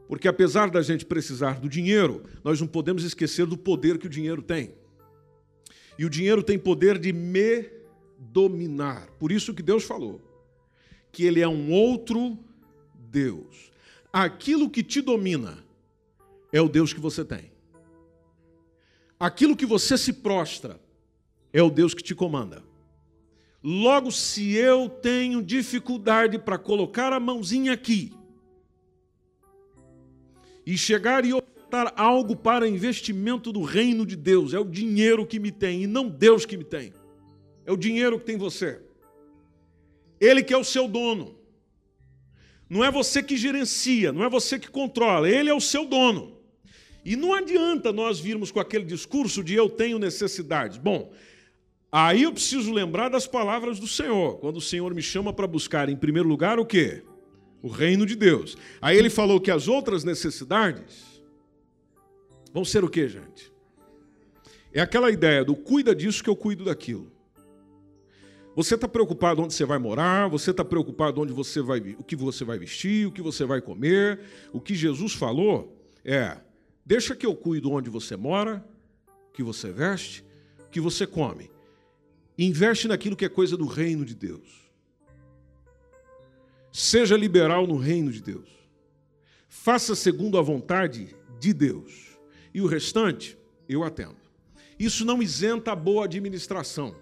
Porque 0.07 0.27
apesar 0.27 0.69
da 0.69 0.81
gente 0.81 1.05
precisar 1.05 1.60
do 1.60 1.67
dinheiro, 1.67 2.24
nós 2.43 2.60
não 2.60 2.67
podemos 2.67 3.03
esquecer 3.03 3.45
do 3.45 3.57
poder 3.57 3.98
que 3.98 4.07
o 4.07 4.10
dinheiro 4.10 4.41
tem. 4.41 4.74
E 5.97 6.05
o 6.05 6.09
dinheiro 6.09 6.43
tem 6.43 6.59
poder 6.59 6.97
de 6.97 7.13
me 7.13 7.69
dominar. 8.19 9.07
Por 9.19 9.31
isso 9.31 9.53
que 9.53 9.63
Deus 9.63 9.83
falou 9.83 10.21
que 11.11 11.23
ele 11.23 11.39
é 11.39 11.47
um 11.47 11.71
outro 11.71 12.37
Deus. 12.93 13.71
Aquilo 14.11 14.69
que 14.69 14.83
te 14.83 15.01
domina 15.01 15.63
é 16.51 16.59
o 16.61 16.67
Deus 16.67 16.91
que 16.91 16.99
você 16.99 17.23
tem. 17.23 17.51
Aquilo 19.17 19.55
que 19.55 19.65
você 19.65 19.97
se 19.97 20.11
prostra 20.11 20.77
é 21.53 21.63
o 21.63 21.69
Deus 21.69 21.93
que 21.93 22.03
te 22.03 22.13
comanda. 22.13 22.61
Logo, 23.63 24.11
se 24.11 24.53
eu 24.55 24.89
tenho 24.89 25.41
dificuldade 25.41 26.37
para 26.37 26.57
colocar 26.57 27.13
a 27.13 27.19
mãozinha 27.19 27.71
aqui 27.71 28.13
e 30.65 30.77
chegar 30.77 31.23
e 31.25 31.33
ofertar 31.65 31.93
algo 31.98 32.36
para 32.36 32.67
investimento 32.67 33.51
do 33.51 33.63
reino 33.63 34.05
de 34.05 34.15
Deus, 34.15 34.53
é 34.53 34.60
o 34.60 34.65
dinheiro 34.65 35.25
que 35.25 35.39
me 35.39 35.51
tem 35.51 35.84
e 35.84 35.88
não 35.88 36.07
Deus 36.07 36.45
que 36.45 36.55
me 36.55 36.63
tem. 36.63 36.93
É 37.65 37.72
o 37.72 37.77
dinheiro 37.77 38.19
que 38.19 38.25
tem 38.25 38.38
você. 38.38 38.79
Ele 40.22 40.43
que 40.43 40.53
é 40.53 40.57
o 40.57 40.63
seu 40.63 40.88
dono. 40.88 41.36
Não 42.69 42.84
é 42.84 42.91
você 42.91 43.22
que 43.22 43.36
gerencia, 43.36 44.12
não 44.12 44.24
é 44.24 44.29
você 44.29 44.57
que 44.60 44.69
controla, 44.69 45.29
ele 45.29 45.50
é 45.50 45.53
o 45.53 45.62
seu 45.62 45.86
dono. 45.86 46.38
E 47.03 47.15
não 47.15 47.34
adianta 47.34 47.91
nós 47.91 48.19
virmos 48.19 48.51
com 48.51 48.60
aquele 48.60 48.86
discurso 48.86 49.43
de 49.43 49.53
eu 49.53 49.69
tenho 49.69 50.00
necessidades. 50.00 50.77
Bom, 50.77 51.12
Aí 51.91 52.24
eu 52.24 52.34
preciso 52.34 52.74
lembrar 52.74 53.07
das 53.07 53.25
palavras 53.25 53.79
do 53.79 53.88
Senhor, 53.88 54.38
quando 54.39 54.57
o 54.57 54.62
Senhor 54.62 54.93
me 54.93 55.01
chama 55.01 55.31
para 55.31 55.48
buscar 55.48 55.88
em 55.88 55.95
primeiro 55.95 56.27
lugar 56.27 56.60
o 56.60 56.65
quê? 56.65 57.03
O 57.62 57.69
reino 57.69 58.05
de 58.05 58.17
Deus. 58.17 58.57
Aí 58.81 58.98
ele 58.98 59.10
falou 59.10 59.39
que 59.39 59.50
as 59.50 59.69
outras 59.69 60.03
necessidades 60.03 61.14
vão 62.55 62.63
ser 62.63 62.85
o 62.85 62.89
quê, 62.89 63.05
gente? 63.09 63.51
É 64.71 64.79
aquela 64.79 65.12
ideia 65.12 65.43
do 65.43 65.57
cuida 65.57 65.93
disso 65.93 66.24
que 66.24 66.29
eu 66.29 66.38
cuido 66.38 66.63
daquilo. 66.63 67.12
Você 68.55 68.75
está 68.75 68.88
preocupado 68.88 69.41
onde 69.41 69.53
você 69.53 69.65
vai 69.65 69.77
morar, 69.77 70.29
você 70.29 70.51
está 70.51 70.63
preocupado 70.63 71.19
onde 71.19 71.33
você 71.33 71.62
vai, 71.62 71.79
o 72.00 72.03
que 72.03 72.15
você 72.15 72.45
vai 72.45 72.57
vestir, 72.57 73.05
o 73.05 73.12
que 73.12 73.21
você 73.21 73.43
vai 73.43 73.59
comer. 73.59 74.21
O 74.53 74.62
que 74.62 74.74
Jesus 74.74 75.13
falou 75.13 75.77
é: 76.05 76.38
deixa 76.85 77.13
que 77.13 77.25
eu 77.25 77.35
cuido 77.35 77.74
onde 77.74 77.89
você 77.89 78.15
mora, 78.15 78.65
o 79.27 79.33
que 79.33 79.43
você 79.43 79.69
veste, 79.69 80.24
o 80.65 80.69
que 80.69 80.79
você 80.79 81.05
come. 81.05 81.51
Investe 82.38 82.88
naquilo 82.88 83.17
que 83.17 83.25
é 83.25 83.29
coisa 83.29 83.57
do 83.57 83.65
reino 83.65 84.05
de 84.05 84.15
Deus. 84.15 84.71
Seja 86.71 87.17
liberal 87.17 87.67
no 87.67 87.75
reino 87.75 88.13
de 88.13 88.21
Deus. 88.21 88.47
Faça 89.50 89.93
segundo 89.93 90.38
a 90.38 90.41
vontade 90.41 91.13
de 91.38 91.53
Deus. 91.53 92.04
E 92.55 92.62
o 92.62 92.67
restante, 92.67 93.38
eu 93.67 93.83
atendo. 93.83 94.15
Isso 94.79 95.03
não 95.03 95.21
isenta 95.21 95.74
a 95.74 95.75
boa 95.75 96.05
administração. 96.05 96.95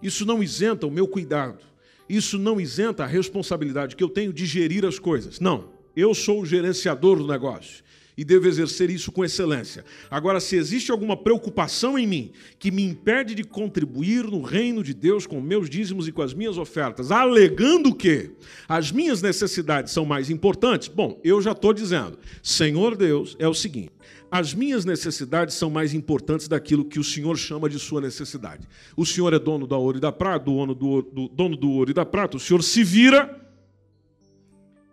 Isso 0.00 0.24
não 0.24 0.40
isenta 0.40 0.86
o 0.86 0.90
meu 0.90 1.08
cuidado. 1.08 1.64
Isso 2.08 2.38
não 2.38 2.60
isenta 2.60 3.02
a 3.02 3.06
responsabilidade 3.08 3.96
que 3.96 4.04
eu 4.04 4.08
tenho 4.08 4.32
de 4.32 4.46
gerir 4.46 4.84
as 4.86 5.00
coisas. 5.00 5.40
Não, 5.40 5.72
eu 5.96 6.14
sou 6.14 6.42
o 6.42 6.46
gerenciador 6.46 7.18
do 7.18 7.26
negócio 7.26 7.82
e 8.16 8.24
devo 8.24 8.46
exercer 8.46 8.90
isso 8.90 9.10
com 9.10 9.24
excelência. 9.24 9.84
Agora, 10.10 10.40
se 10.40 10.56
existe 10.56 10.90
alguma 10.90 11.16
preocupação 11.16 11.98
em 11.98 12.06
mim 12.06 12.32
que 12.58 12.70
me 12.70 12.82
impede 12.82 13.34
de 13.34 13.44
contribuir 13.44 14.24
no 14.24 14.42
reino 14.42 14.82
de 14.82 14.92
Deus 14.92 15.26
com 15.26 15.40
meus 15.40 15.68
dízimos 15.68 16.06
e 16.06 16.12
com 16.12 16.22
as 16.22 16.34
minhas 16.34 16.58
ofertas, 16.58 17.10
alegando 17.10 17.94
que 17.94 18.30
as 18.68 18.92
minhas 18.92 19.22
necessidades 19.22 19.92
são 19.92 20.04
mais 20.04 20.30
importantes, 20.30 20.88
bom, 20.88 21.20
eu 21.24 21.40
já 21.40 21.52
estou 21.52 21.72
dizendo, 21.72 22.18
Senhor 22.42 22.96
Deus, 22.96 23.36
é 23.38 23.48
o 23.48 23.54
seguinte. 23.54 23.92
As 24.30 24.54
minhas 24.54 24.86
necessidades 24.86 25.54
são 25.54 25.68
mais 25.68 25.92
importantes 25.92 26.48
daquilo 26.48 26.86
que 26.86 26.98
o 26.98 27.04
Senhor 27.04 27.36
chama 27.36 27.68
de 27.68 27.78
sua 27.78 28.00
necessidade. 28.00 28.66
O 28.96 29.04
Senhor 29.04 29.32
é 29.34 29.38
dono 29.38 29.66
do 29.66 29.78
ouro 29.78 29.98
e 29.98 30.00
da 30.00 30.10
prata, 30.10 30.46
dono 30.46 30.74
do, 30.74 31.02
do, 31.02 31.28
dono 31.28 31.54
do 31.54 31.70
ouro 31.70 31.90
e 31.90 31.94
da 31.94 32.06
prata. 32.06 32.38
O 32.38 32.40
Senhor 32.40 32.62
se 32.62 32.82
vira, 32.82 33.38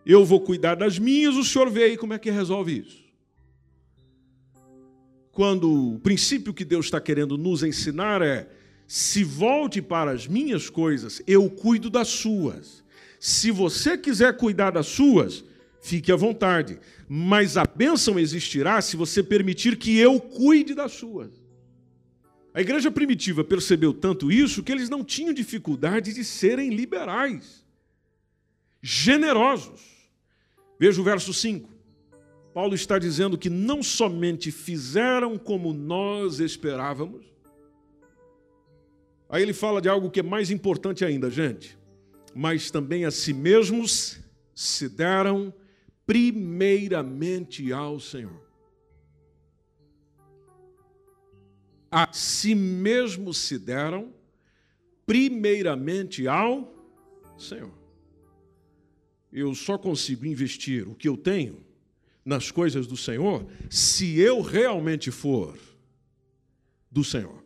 eu 0.06 0.26
vou 0.26 0.42
cuidar 0.42 0.76
das 0.76 1.00
minhas, 1.00 1.38
o 1.38 1.44
Senhor 1.46 1.70
vê 1.70 1.84
aí 1.84 1.98
como 1.98 2.14
é 2.14 2.20
que 2.20 2.30
resolve 2.30 2.80
isso 2.80 3.09
quando 5.32 5.96
o 5.96 6.00
princípio 6.00 6.54
que 6.54 6.66
Deus 6.66 6.86
está 6.86 7.00
querendo 7.00 7.38
nos 7.38 7.64
ensinar 7.64 8.22
é: 8.22 8.50
se 8.88 9.24
volte 9.24 9.82
para 9.82 10.12
as 10.12 10.28
minhas 10.28 10.70
coisas, 10.70 11.22
eu 11.28 11.50
cuido 11.50 11.90
das 11.90 12.08
suas. 12.08 12.84
Se 13.20 13.52
você 13.52 13.98
quiser 13.98 14.36
cuidar 14.38 14.72
das 14.72 14.88
suas, 14.88 15.44
fique 15.82 16.12
à 16.12 16.16
vontade. 16.16 16.80
Mas 17.08 17.58
a 17.58 17.66
bênção 17.66 18.20
existirá 18.20 18.82
se 18.82 18.96
você 18.96 19.22
permitir 19.22 19.78
que 19.78 19.98
eu 19.98 20.20
cuide 20.20 20.74
das 20.74 20.94
suas. 20.94 21.32
A 22.54 22.62
igreja 22.62 22.90
primitiva 22.90 23.44
percebeu 23.44 23.94
tanto 23.94 24.32
isso 24.32 24.64
que 24.64 24.72
eles 24.72 24.90
não 24.90 25.04
tinham 25.04 25.34
dificuldade 25.34 26.14
de 26.14 26.24
serem 26.24 26.72
liberais, 26.72 27.64
generosos. 28.82 29.82
Veja 30.80 31.00
o 31.00 31.04
verso 31.04 31.34
5. 31.34 31.79
Paulo 32.54 32.74
está 32.74 32.98
dizendo 32.98 33.38
que 33.38 33.50
não 33.50 33.84
somente 33.84 34.52
fizeram 34.52 35.38
como 35.38 35.74
nós 35.74 36.40
esperávamos, 36.40 37.26
aí 39.30 39.44
ele 39.44 39.54
fala 39.54 39.82
de 39.82 39.88
algo 39.88 40.10
que 40.10 40.20
é 40.20 40.24
mais 40.24 40.50
importante 40.50 41.06
ainda, 41.06 41.30
gente, 41.30 41.78
mas 42.34 42.72
também 42.72 43.06
a 43.06 43.12
si 43.12 43.34
mesmos 43.34 44.20
se 44.56 44.90
deram 44.90 45.54
primeiramente 46.06 47.72
ao 47.72 48.00
Senhor. 48.00 48.48
A 51.92 52.12
si 52.12 52.54
mesmos 52.56 53.38
se 53.38 53.58
deram 53.58 54.14
primeiramente 55.06 56.28
ao 56.28 56.72
Senhor. 57.38 57.74
Eu 59.32 59.54
só 59.54 59.78
consigo 59.78 60.26
investir 60.26 60.88
o 60.88 60.96
que 60.96 61.08
eu 61.08 61.16
tenho 61.16 61.69
nas 62.24 62.52
coisas 62.52 62.86
do 62.86 62.98
Senhor, 62.98 63.46
se 63.70 64.20
eu 64.20 64.42
realmente 64.42 65.12
for 65.12 65.58
do 66.92 67.04
Senhor. 67.04 67.44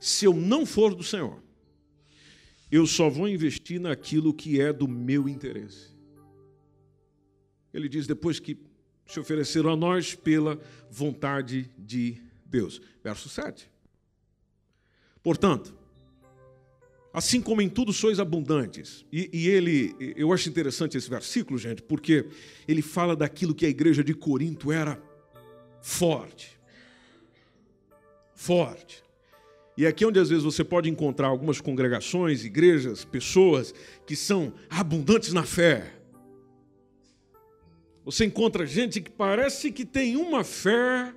Se 0.00 0.24
eu 0.24 0.34
não 0.34 0.66
for 0.66 0.94
do 0.94 1.02
Senhor, 1.02 1.42
eu 2.70 2.86
só 2.86 3.08
vou 3.08 3.28
investir 3.28 3.80
naquilo 3.80 4.32
que 4.32 4.60
é 4.60 4.72
do 4.72 4.88
meu 4.88 5.28
interesse. 5.28 5.92
Ele 7.72 7.88
diz 7.88 8.06
depois 8.06 8.40
que 8.40 8.58
se 9.06 9.20
ofereceram 9.20 9.70
a 9.70 9.76
nós 9.76 10.14
pela 10.14 10.60
vontade 10.90 11.70
de 11.78 12.22
Deus. 12.46 12.80
Verso 13.02 13.28
7. 13.28 13.70
Portanto, 15.22 15.74
assim 17.12 17.40
como 17.42 17.60
em 17.60 17.68
tudo 17.68 17.92
sois 17.92 18.18
abundantes. 18.18 19.04
E, 19.12 19.28
e, 19.32 19.48
ele, 19.48 19.94
eu 20.16 20.32
acho 20.32 20.48
interessante 20.48 20.96
esse 20.96 21.10
versículo, 21.10 21.58
gente, 21.58 21.82
porque 21.82 22.26
ele 22.66 22.80
fala 22.80 23.14
daquilo 23.14 23.54
que 23.54 23.66
a 23.66 23.68
igreja 23.68 24.02
de 24.02 24.14
Corinto 24.14 24.72
era 24.72 25.00
forte. 25.80 26.58
Forte. 28.34 29.02
E 29.76 29.86
aqui 29.86 30.04
é 30.04 30.06
onde 30.06 30.18
às 30.18 30.28
vezes 30.28 30.44
você 30.44 30.64
pode 30.64 30.88
encontrar 30.88 31.28
algumas 31.28 31.60
congregações, 31.60 32.44
igrejas, 32.44 33.04
pessoas 33.04 33.74
que 34.06 34.16
são 34.16 34.52
abundantes 34.70 35.32
na 35.32 35.44
fé. 35.44 35.94
Você 38.04 38.24
encontra 38.24 38.66
gente 38.66 39.00
que 39.00 39.10
parece 39.10 39.70
que 39.70 39.84
tem 39.84 40.16
uma 40.16 40.44
fé. 40.44 41.14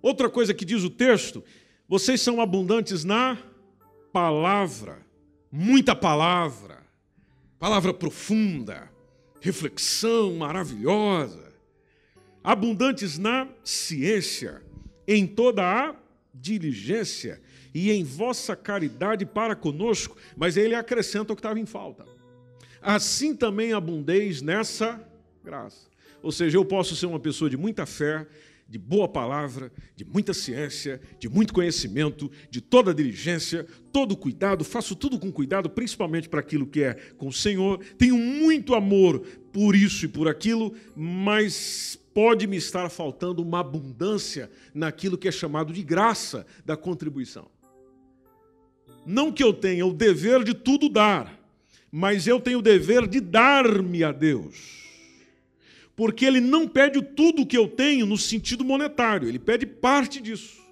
Outra 0.00 0.30
coisa 0.30 0.54
que 0.54 0.64
diz 0.64 0.84
o 0.84 0.90
texto, 0.90 1.42
vocês 1.88 2.20
são 2.20 2.40
abundantes 2.40 3.04
na 3.04 3.36
palavra, 4.18 4.98
muita 5.48 5.94
palavra, 5.94 6.82
palavra 7.56 7.94
profunda, 7.94 8.90
reflexão 9.40 10.34
maravilhosa, 10.34 11.52
abundantes 12.42 13.16
na 13.16 13.46
ciência, 13.62 14.60
em 15.06 15.24
toda 15.24 15.62
a 15.62 15.94
diligência 16.34 17.40
e 17.72 17.92
em 17.92 18.02
vossa 18.02 18.56
caridade 18.56 19.24
para 19.24 19.54
conosco, 19.54 20.16
mas 20.36 20.56
ele 20.56 20.74
acrescenta 20.74 21.32
o 21.32 21.36
que 21.36 21.40
estava 21.40 21.60
em 21.60 21.66
falta. 21.66 22.04
Assim 22.82 23.36
também 23.36 23.72
abundeis 23.72 24.42
nessa 24.42 25.00
graça. 25.44 25.86
Ou 26.20 26.32
seja, 26.32 26.58
eu 26.58 26.64
posso 26.64 26.96
ser 26.96 27.06
uma 27.06 27.20
pessoa 27.20 27.48
de 27.48 27.56
muita 27.56 27.86
fé, 27.86 28.26
de 28.68 28.78
boa 28.78 29.08
palavra, 29.08 29.72
de 29.96 30.04
muita 30.04 30.34
ciência, 30.34 31.00
de 31.18 31.26
muito 31.28 31.54
conhecimento, 31.54 32.30
de 32.50 32.60
toda 32.60 32.92
diligência, 32.92 33.66
todo 33.90 34.14
cuidado, 34.14 34.62
faço 34.62 34.94
tudo 34.94 35.18
com 35.18 35.32
cuidado, 35.32 35.70
principalmente 35.70 36.28
para 36.28 36.40
aquilo 36.40 36.66
que 36.66 36.82
é 36.82 36.94
com 37.16 37.28
o 37.28 37.32
Senhor. 37.32 37.78
Tenho 37.96 38.18
muito 38.18 38.74
amor 38.74 39.20
por 39.52 39.74
isso 39.74 40.04
e 40.04 40.08
por 40.08 40.28
aquilo, 40.28 40.74
mas 40.94 41.98
pode 42.12 42.46
me 42.46 42.58
estar 42.58 42.90
faltando 42.90 43.42
uma 43.42 43.60
abundância 43.60 44.50
naquilo 44.74 45.16
que 45.16 45.28
é 45.28 45.32
chamado 45.32 45.72
de 45.72 45.82
graça 45.82 46.46
da 46.66 46.76
contribuição. 46.76 47.50
Não 49.06 49.32
que 49.32 49.42
eu 49.42 49.54
tenha 49.54 49.86
o 49.86 49.94
dever 49.94 50.44
de 50.44 50.52
tudo 50.52 50.90
dar, 50.90 51.40
mas 51.90 52.26
eu 52.26 52.38
tenho 52.38 52.58
o 52.58 52.62
dever 52.62 53.06
de 53.06 53.18
dar-me 53.18 54.04
a 54.04 54.12
Deus 54.12 54.77
porque 55.98 56.24
ele 56.24 56.40
não 56.40 56.68
pede 56.68 57.02
tudo 57.02 57.42
o 57.42 57.46
que 57.46 57.58
eu 57.58 57.66
tenho 57.66 58.06
no 58.06 58.16
sentido 58.16 58.64
monetário, 58.64 59.28
ele 59.28 59.38
pede 59.38 59.66
parte 59.66 60.20
disso. 60.20 60.62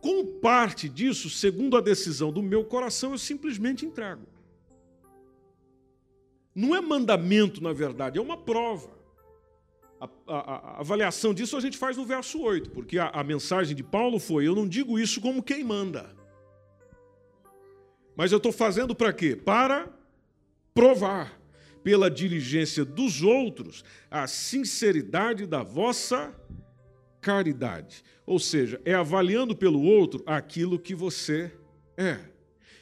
Com 0.00 0.26
parte 0.40 0.88
disso, 0.88 1.30
segundo 1.30 1.76
a 1.76 1.80
decisão 1.80 2.32
do 2.32 2.42
meu 2.42 2.64
coração, 2.64 3.12
eu 3.12 3.18
simplesmente 3.18 3.86
entrego. 3.86 4.26
Não 6.52 6.74
é 6.74 6.80
mandamento, 6.80 7.62
na 7.62 7.72
verdade, 7.72 8.18
é 8.18 8.20
uma 8.20 8.36
prova. 8.36 8.90
A, 10.00 10.08
a, 10.26 10.36
a, 10.36 10.80
avaliação 10.80 11.32
disso 11.32 11.56
a 11.56 11.60
gente 11.60 11.78
faz 11.78 11.96
no 11.96 12.04
verso 12.04 12.42
8, 12.42 12.70
porque 12.70 12.98
a, 12.98 13.10
a 13.10 13.22
mensagem 13.22 13.76
de 13.76 13.84
Paulo 13.84 14.18
foi: 14.18 14.48
Eu 14.48 14.56
não 14.56 14.66
digo 14.66 14.98
isso 14.98 15.20
como 15.20 15.44
quem 15.44 15.62
manda. 15.62 16.10
Mas 18.16 18.32
eu 18.32 18.38
estou 18.38 18.50
fazendo 18.50 18.96
para 18.96 19.12
quê? 19.12 19.36
Para 19.36 19.88
provar 20.74 21.40
pela 21.86 22.10
diligência 22.10 22.84
dos 22.84 23.22
outros, 23.22 23.84
a 24.10 24.26
sinceridade 24.26 25.46
da 25.46 25.62
vossa 25.62 26.34
caridade. 27.20 28.02
Ou 28.26 28.40
seja, 28.40 28.80
é 28.84 28.92
avaliando 28.92 29.54
pelo 29.54 29.80
outro 29.80 30.20
aquilo 30.26 30.80
que 30.80 30.96
você 30.96 31.52
é. 31.96 32.18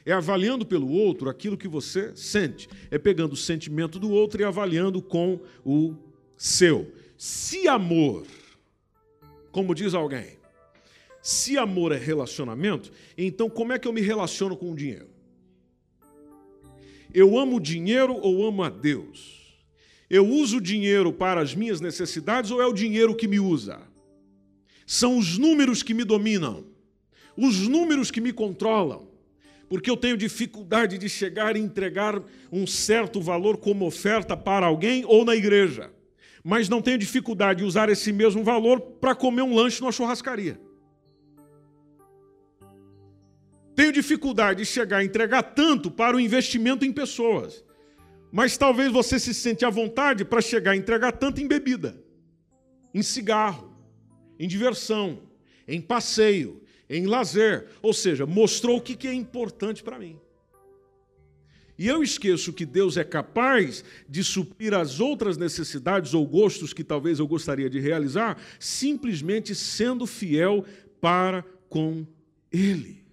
É 0.07 0.13
avaliando 0.15 0.65
pelo 0.65 0.91
outro 0.91 1.29
aquilo 1.29 1.59
que 1.59 1.69
você 1.69 2.17
sente. 2.17 2.67
É 2.91 2.97
pegando 2.97 3.35
o 3.35 3.37
sentimento 3.37 3.99
do 3.99 4.11
outro 4.11 4.41
e 4.41 4.45
avaliando 4.45 5.03
com 5.03 5.39
o 5.63 5.95
seu. 6.35 6.91
Se 7.19 7.69
amor, 7.69 8.27
como 9.53 9.75
diz 9.75 9.93
alguém, 9.93 10.39
se 11.21 11.59
amor 11.59 11.93
é 11.93 11.99
relacionamento, 11.99 12.91
então 13.19 13.51
como 13.51 13.75
é 13.75 13.79
que 13.79 13.87
eu 13.87 13.93
me 13.93 14.01
relaciono 14.01 14.57
com 14.57 14.73
o 14.73 14.75
dinheiro? 14.75 15.14
Eu 17.15 17.39
amo 17.39 17.61
dinheiro 17.61 18.19
ou 18.21 18.45
amo 18.45 18.65
a 18.65 18.69
Deus? 18.69 19.55
Eu 20.11 20.29
uso 20.29 20.57
o 20.57 20.61
dinheiro 20.61 21.13
para 21.13 21.41
as 21.41 21.55
minhas 21.55 21.81
necessidades 21.81 22.51
ou 22.51 22.61
é 22.61 22.67
o 22.67 22.73
dinheiro 22.73 23.15
que 23.15 23.29
me 23.29 23.39
usa? 23.39 23.81
São 24.85 25.17
os 25.17 25.39
números 25.39 25.81
que 25.81 25.95
me 25.95 26.03
dominam, 26.03 26.65
os 27.37 27.69
números 27.69 28.11
que 28.11 28.21
me 28.21 28.33
controlam, 28.33 29.09
porque 29.69 29.89
eu 29.89 29.97
tenho 29.97 30.17
dificuldade 30.17 30.99
de 30.99 31.09
chegar 31.09 31.57
e 31.57 31.61
entregar 31.61 32.21
um 32.51 32.67
certo 32.67 33.21
valor 33.21 33.59
como 33.59 33.87
oferta 33.87 34.37
para 34.37 34.67
alguém 34.67 35.05
ou 35.07 35.25
na 35.25 35.37
igreja, 35.37 35.93
mas 36.43 36.69
não 36.69 36.83
tenho 36.83 36.99
dificuldade 36.99 37.61
de 37.61 37.65
usar 37.65 37.89
esse 37.89 38.13
mesmo 38.13 38.43
valor 38.43 38.81
para 38.81 39.15
comer 39.15 39.43
um 39.43 39.55
lanche 39.55 39.81
numa 39.81 39.93
churrascaria. 39.93 40.61
Tenho 43.75 43.93
dificuldade 43.93 44.61
de 44.61 44.67
chegar 44.67 44.99
a 44.99 45.05
entregar 45.05 45.43
tanto 45.43 45.91
para 45.91 46.17
o 46.17 46.21
investimento 46.21 46.85
em 46.85 46.93
pessoas. 46.93 47.65
Mas 48.31 48.57
talvez 48.57 48.93
você 48.93 49.19
se 49.19 49.33
sente 49.33 49.65
à 49.65 49.71
vontade 49.71 50.25
para 50.25 50.41
chegar 50.41 50.73
a 50.73 50.77
entregar 50.77 51.13
tanto 51.13 51.41
em 51.41 51.47
bebida, 51.47 51.97
em 52.93 53.03
cigarro, 53.03 53.73
em 54.39 54.49
diversão, 54.49 55.23
em 55.67 55.81
passeio, 55.81 56.63
em 56.89 57.07
lazer. 57.07 57.69
Ou 57.83 57.93
seja, 57.93 58.27
mostrou 58.27 58.79
o 58.79 58.81
que 58.81 59.07
é 59.07 59.15
importante 59.15 59.83
para 59.83 59.99
mim. 59.99 60.19
E 61.77 61.89
eu 61.89 62.03
esqueço 62.03 62.53
que 62.53 62.65
Deus 62.65 62.97
é 62.97 63.03
capaz 63.03 63.85
de 64.09 64.23
suprir 64.23 64.73
as 64.75 65.01
outras 65.01 65.37
necessidades 65.37 66.15
ou 66.15 66.25
gostos 66.25 66.73
que 66.73 66.85
talvez 66.85 67.19
eu 67.19 67.27
gostaria 67.27 67.69
de 67.69 67.81
realizar, 67.81 68.41
simplesmente 68.61 69.55
sendo 69.57 70.07
fiel 70.07 70.65
para 71.01 71.45
com 71.69 72.07
Ele. 72.53 73.04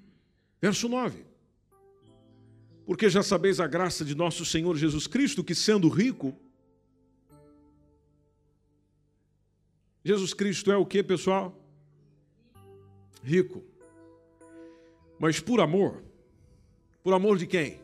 Verso 0.61 0.87
9. 0.87 1.25
Porque 2.85 3.09
já 3.09 3.23
sabeis 3.23 3.59
a 3.59 3.65
graça 3.65 4.05
de 4.05 4.13
nosso 4.13 4.45
Senhor 4.45 4.77
Jesus 4.77 5.07
Cristo, 5.07 5.43
que 5.43 5.55
sendo 5.55 5.89
rico, 5.89 6.37
Jesus 10.05 10.33
Cristo 10.33 10.71
é 10.71 10.77
o 10.77 10.85
que, 10.85 11.01
pessoal? 11.01 11.57
Rico. 13.23 13.63
Mas 15.19 15.39
por 15.39 15.59
amor. 15.59 16.03
Por 17.03 17.13
amor 17.13 17.37
de 17.37 17.47
quem? 17.47 17.81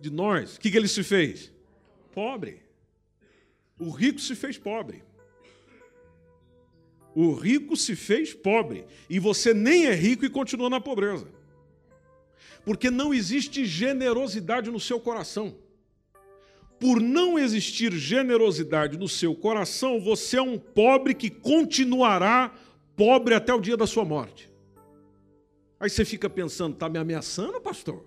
De 0.00 0.10
nós. 0.10 0.56
O 0.56 0.60
que, 0.60 0.70
que 0.70 0.76
ele 0.76 0.88
se 0.88 1.04
fez? 1.04 1.52
Pobre. 2.12 2.62
O 3.78 3.90
rico 3.90 4.18
se 4.20 4.34
fez 4.34 4.58
pobre. 4.58 5.04
O 7.14 7.34
rico 7.34 7.76
se 7.76 7.94
fez 7.94 8.32
pobre. 8.32 8.84
E 9.10 9.18
você 9.18 9.52
nem 9.52 9.86
é 9.86 9.94
rico 9.94 10.24
e 10.24 10.30
continua 10.30 10.70
na 10.70 10.80
pobreza 10.80 11.37
porque 12.68 12.90
não 12.90 13.14
existe 13.14 13.64
generosidade 13.64 14.70
no 14.70 14.78
seu 14.78 15.00
coração. 15.00 15.56
Por 16.78 17.00
não 17.00 17.38
existir 17.38 17.90
generosidade 17.94 18.98
no 18.98 19.08
seu 19.08 19.34
coração, 19.34 19.98
você 19.98 20.36
é 20.36 20.42
um 20.42 20.58
pobre 20.58 21.14
que 21.14 21.30
continuará 21.30 22.54
pobre 22.94 23.34
até 23.34 23.54
o 23.54 23.60
dia 23.62 23.74
da 23.74 23.86
sua 23.86 24.04
morte. 24.04 24.50
Aí 25.80 25.88
você 25.88 26.04
fica 26.04 26.28
pensando, 26.28 26.74
está 26.74 26.90
me 26.90 26.98
ameaçando, 26.98 27.58
pastor? 27.58 28.04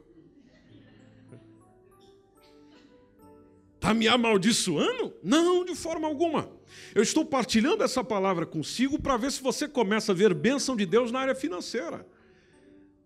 Está 3.78 3.96
me 3.96 4.08
amaldiçoando? 4.08 5.12
Não, 5.24 5.66
de 5.66 5.74
forma 5.74 6.08
alguma. 6.08 6.52
Eu 6.94 7.02
estou 7.02 7.26
partilhando 7.26 7.84
essa 7.84 8.04
palavra 8.04 8.46
consigo 8.46 9.02
para 9.02 9.18
ver 9.18 9.32
se 9.32 9.42
você 9.42 9.68
começa 9.68 10.12
a 10.12 10.16
ver 10.16 10.36
bênção 10.36 10.76
de 10.76 10.86
Deus 10.86 11.12
na 11.12 11.20
área 11.20 11.34
financeira 11.34 12.06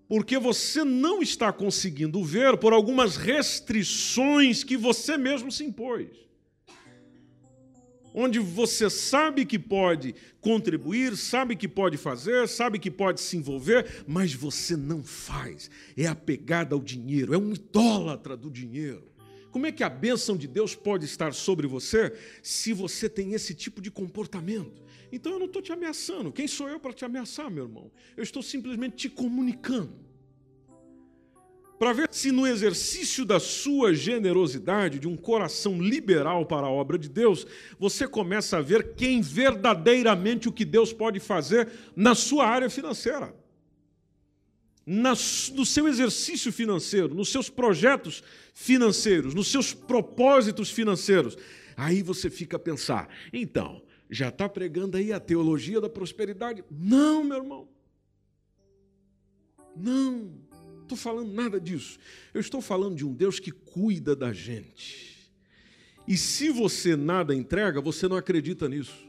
porque 0.07 0.37
você 0.37 0.83
não 0.83 1.21
está 1.21 1.51
conseguindo 1.51 2.23
ver 2.23 2.57
por 2.57 2.73
algumas 2.73 3.15
restrições 3.15 4.63
que 4.63 4.77
você 4.77 5.17
mesmo 5.17 5.51
se 5.51 5.63
impôs. 5.63 6.07
Onde 8.17 8.39
você 8.39 8.89
sabe 8.89 9.45
que 9.45 9.59
pode 9.59 10.15
contribuir, 10.39 11.17
sabe 11.17 11.53
que 11.53 11.67
pode 11.67 11.97
fazer, 11.97 12.47
sabe 12.47 12.79
que 12.79 12.89
pode 12.89 13.19
se 13.19 13.35
envolver, 13.35 14.05
mas 14.07 14.33
você 14.33 14.77
não 14.77 15.03
faz. 15.03 15.69
É 15.97 16.07
apegado 16.07 16.73
ao 16.73 16.81
dinheiro, 16.81 17.33
é 17.33 17.37
um 17.37 17.51
idólatra 17.51 18.37
do 18.37 18.49
dinheiro. 18.49 19.03
Como 19.51 19.65
é 19.65 19.71
que 19.71 19.83
a 19.83 19.89
bênção 19.89 20.37
de 20.37 20.47
Deus 20.47 20.75
pode 20.75 21.05
estar 21.05 21.33
sobre 21.33 21.67
você 21.67 22.13
se 22.41 22.71
você 22.71 23.09
tem 23.09 23.33
esse 23.33 23.53
tipo 23.53 23.81
de 23.81 23.91
comportamento? 23.91 24.84
Então 25.15 25.31
eu 25.31 25.39
não 25.39 25.45
estou 25.45 25.61
te 25.61 25.71
ameaçando. 25.71 26.31
Quem 26.31 26.47
sou 26.47 26.67
eu 26.67 26.79
para 26.79 26.93
te 26.93 27.05
ameaçar, 27.05 27.49
meu 27.49 27.63
irmão? 27.63 27.89
Eu 28.17 28.23
estou 28.23 28.43
simplesmente 28.43 28.95
te 28.95 29.09
comunicando. 29.09 29.93
Para 31.79 31.93
ver 31.93 32.09
se 32.11 32.31
no 32.31 32.45
exercício 32.45 33.25
da 33.25 33.39
sua 33.39 33.93
generosidade, 33.93 34.99
de 34.99 35.07
um 35.07 35.15
coração 35.15 35.81
liberal 35.81 36.45
para 36.45 36.67
a 36.67 36.69
obra 36.69 36.97
de 36.97 37.09
Deus, 37.09 37.45
você 37.79 38.07
começa 38.07 38.57
a 38.57 38.61
ver 38.61 38.93
quem 38.95 39.21
verdadeiramente 39.21 40.47
o 40.49 40.51
que 40.51 40.65
Deus 40.65 40.91
pode 40.93 41.19
fazer 41.19 41.69
na 41.95 42.13
sua 42.13 42.45
área 42.45 42.69
financeira 42.69 43.33
no 44.87 45.65
seu 45.65 45.87
exercício 45.87 46.51
financeiro, 46.51 47.15
nos 47.15 47.29
seus 47.29 47.49
projetos 47.49 48.23
financeiros, 48.53 49.33
nos 49.33 49.47
seus 49.47 49.73
propósitos 49.73 50.69
financeiros. 50.69 51.35
Aí 51.75 52.03
você 52.03 52.29
fica 52.29 52.57
a 52.57 52.59
pensar, 52.59 53.09
então, 53.33 53.81
já 54.09 54.29
está 54.29 54.47
pregando 54.47 54.97
aí 54.97 55.11
a 55.11 55.19
teologia 55.19 55.81
da 55.81 55.89
prosperidade? 55.89 56.63
Não, 56.69 57.23
meu 57.23 57.37
irmão. 57.37 57.67
Não, 59.75 60.31
estou 60.81 60.97
falando 60.97 61.33
nada 61.33 61.59
disso. 61.59 61.99
Eu 62.33 62.39
estou 62.39 62.61
falando 62.61 62.95
de 62.95 63.05
um 63.05 63.13
Deus 63.13 63.39
que 63.39 63.51
cuida 63.51 64.15
da 64.15 64.31
gente. 64.31 65.15
E 66.07 66.15
se 66.17 66.49
você 66.49 66.95
nada 66.95 67.33
entrega, 67.33 67.81
você 67.81 68.07
não 68.07 68.15
acredita 68.15 68.69
nisso. 68.69 69.05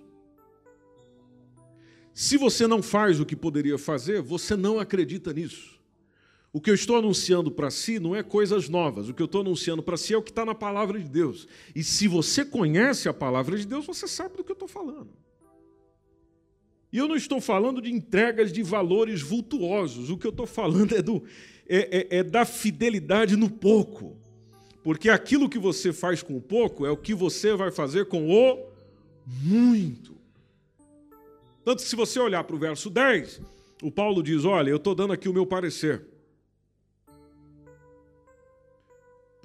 Se 2.12 2.38
você 2.38 2.66
não 2.66 2.82
faz 2.82 3.20
o 3.20 3.26
que 3.26 3.36
poderia 3.36 3.76
fazer, 3.76 4.22
você 4.22 4.56
não 4.56 4.80
acredita 4.80 5.32
nisso. 5.32 5.75
O 6.52 6.60
que 6.60 6.70
eu 6.70 6.74
estou 6.74 6.96
anunciando 6.96 7.50
para 7.50 7.70
si 7.70 7.98
não 7.98 8.16
é 8.16 8.22
coisas 8.22 8.68
novas. 8.68 9.08
O 9.08 9.14
que 9.14 9.20
eu 9.20 9.26
estou 9.26 9.42
anunciando 9.42 9.82
para 9.82 9.96
si 9.96 10.14
é 10.14 10.16
o 10.16 10.22
que 10.22 10.30
está 10.30 10.44
na 10.44 10.54
palavra 10.54 10.98
de 10.98 11.08
Deus. 11.08 11.46
E 11.74 11.84
se 11.84 12.08
você 12.08 12.44
conhece 12.44 13.08
a 13.08 13.14
palavra 13.14 13.58
de 13.58 13.66
Deus, 13.66 13.84
você 13.84 14.08
sabe 14.08 14.36
do 14.36 14.44
que 14.44 14.52
eu 14.52 14.54
estou 14.54 14.68
falando. 14.68 15.10
E 16.92 16.98
eu 16.98 17.06
não 17.06 17.16
estou 17.16 17.40
falando 17.40 17.82
de 17.82 17.92
entregas 17.92 18.52
de 18.52 18.62
valores 18.62 19.20
vultuosos. 19.20 20.08
O 20.08 20.16
que 20.16 20.26
eu 20.26 20.30
estou 20.30 20.46
falando 20.46 20.96
é, 20.96 21.02
do, 21.02 21.22
é, 21.68 22.16
é, 22.16 22.18
é 22.18 22.22
da 22.22 22.44
fidelidade 22.44 23.36
no 23.36 23.50
pouco. 23.50 24.16
Porque 24.82 25.10
aquilo 25.10 25.48
que 25.48 25.58
você 25.58 25.92
faz 25.92 26.22
com 26.22 26.36
o 26.36 26.40
pouco 26.40 26.86
é 26.86 26.90
o 26.90 26.96
que 26.96 27.12
você 27.12 27.54
vai 27.54 27.70
fazer 27.70 28.06
com 28.06 28.30
o 28.30 28.66
muito. 29.26 30.16
Tanto 31.64 31.82
se 31.82 31.96
você 31.96 32.20
olhar 32.20 32.44
para 32.44 32.54
o 32.54 32.58
verso 32.58 32.88
10, 32.88 33.40
o 33.82 33.90
Paulo 33.90 34.22
diz: 34.22 34.44
Olha, 34.44 34.70
eu 34.70 34.76
estou 34.76 34.94
dando 34.94 35.12
aqui 35.12 35.28
o 35.28 35.32
meu 35.32 35.44
parecer. 35.44 36.06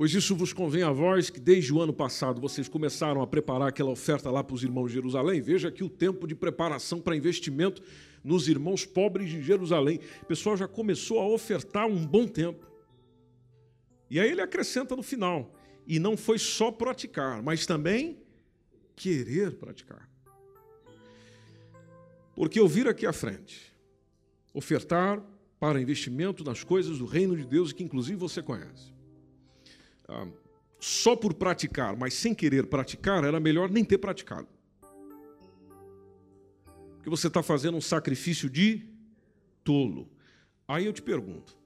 Pois 0.01 0.15
isso 0.15 0.35
vos 0.35 0.51
convém 0.51 0.81
a 0.81 0.91
vós 0.91 1.29
que 1.29 1.39
desde 1.39 1.71
o 1.71 1.79
ano 1.79 1.93
passado 1.93 2.41
vocês 2.41 2.67
começaram 2.67 3.21
a 3.21 3.27
preparar 3.27 3.67
aquela 3.67 3.91
oferta 3.91 4.31
lá 4.31 4.43
para 4.43 4.55
os 4.55 4.63
irmãos 4.63 4.87
de 4.87 4.95
Jerusalém. 4.95 5.39
Veja 5.39 5.67
aqui 5.67 5.83
o 5.83 5.89
tempo 5.89 6.25
de 6.25 6.33
preparação 6.33 6.99
para 6.99 7.15
investimento 7.15 7.83
nos 8.23 8.47
irmãos 8.47 8.83
pobres 8.83 9.29
de 9.29 9.43
Jerusalém. 9.43 9.99
O 10.23 10.25
pessoal 10.25 10.57
já 10.57 10.67
começou 10.67 11.19
a 11.19 11.27
ofertar 11.27 11.85
um 11.85 12.03
bom 12.03 12.27
tempo. 12.27 12.65
E 14.09 14.19
aí 14.19 14.31
ele 14.31 14.41
acrescenta 14.41 14.95
no 14.95 15.03
final: 15.03 15.53
e 15.85 15.99
não 15.99 16.17
foi 16.17 16.39
só 16.39 16.71
praticar, 16.71 17.43
mas 17.43 17.67
também 17.67 18.17
querer 18.95 19.51
praticar. 19.51 20.09
Porque 22.35 22.59
eu 22.59 22.67
vir 22.67 22.87
aqui 22.87 23.05
à 23.05 23.13
frente, 23.13 23.71
ofertar 24.51 25.23
para 25.59 25.79
investimento 25.79 26.43
nas 26.43 26.63
coisas 26.63 26.97
do 26.97 27.05
reino 27.05 27.37
de 27.37 27.45
Deus, 27.45 27.71
que 27.71 27.83
inclusive 27.83 28.17
você 28.17 28.41
conhece. 28.41 28.99
Só 30.79 31.15
por 31.15 31.33
praticar, 31.33 31.95
mas 31.95 32.13
sem 32.13 32.33
querer 32.33 32.65
praticar, 32.67 33.23
era 33.23 33.39
melhor 33.39 33.69
nem 33.69 33.85
ter 33.85 33.97
praticado. 33.97 34.47
Porque 36.95 37.09
você 37.09 37.27
está 37.27 37.41
fazendo 37.43 37.77
um 37.77 37.81
sacrifício 37.81 38.49
de 38.49 38.87
tolo. 39.63 40.09
Aí 40.67 40.85
eu 40.85 40.93
te 40.93 41.01
pergunto: 41.01 41.57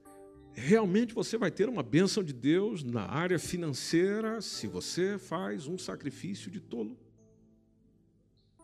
realmente 0.54 1.14
você 1.14 1.38
vai 1.38 1.52
ter 1.52 1.70
uma 1.70 1.84
bênção 1.84 2.24
de 2.24 2.34
Deus 2.34 2.84
na 2.84 3.06
área 3.06 3.38
financeira 3.38 4.42
se 4.42 4.68
você 4.68 5.18
faz 5.18 5.68
um 5.68 5.78
sacrifício 5.78 6.50
de 6.50 6.60
tolo? 6.60 6.98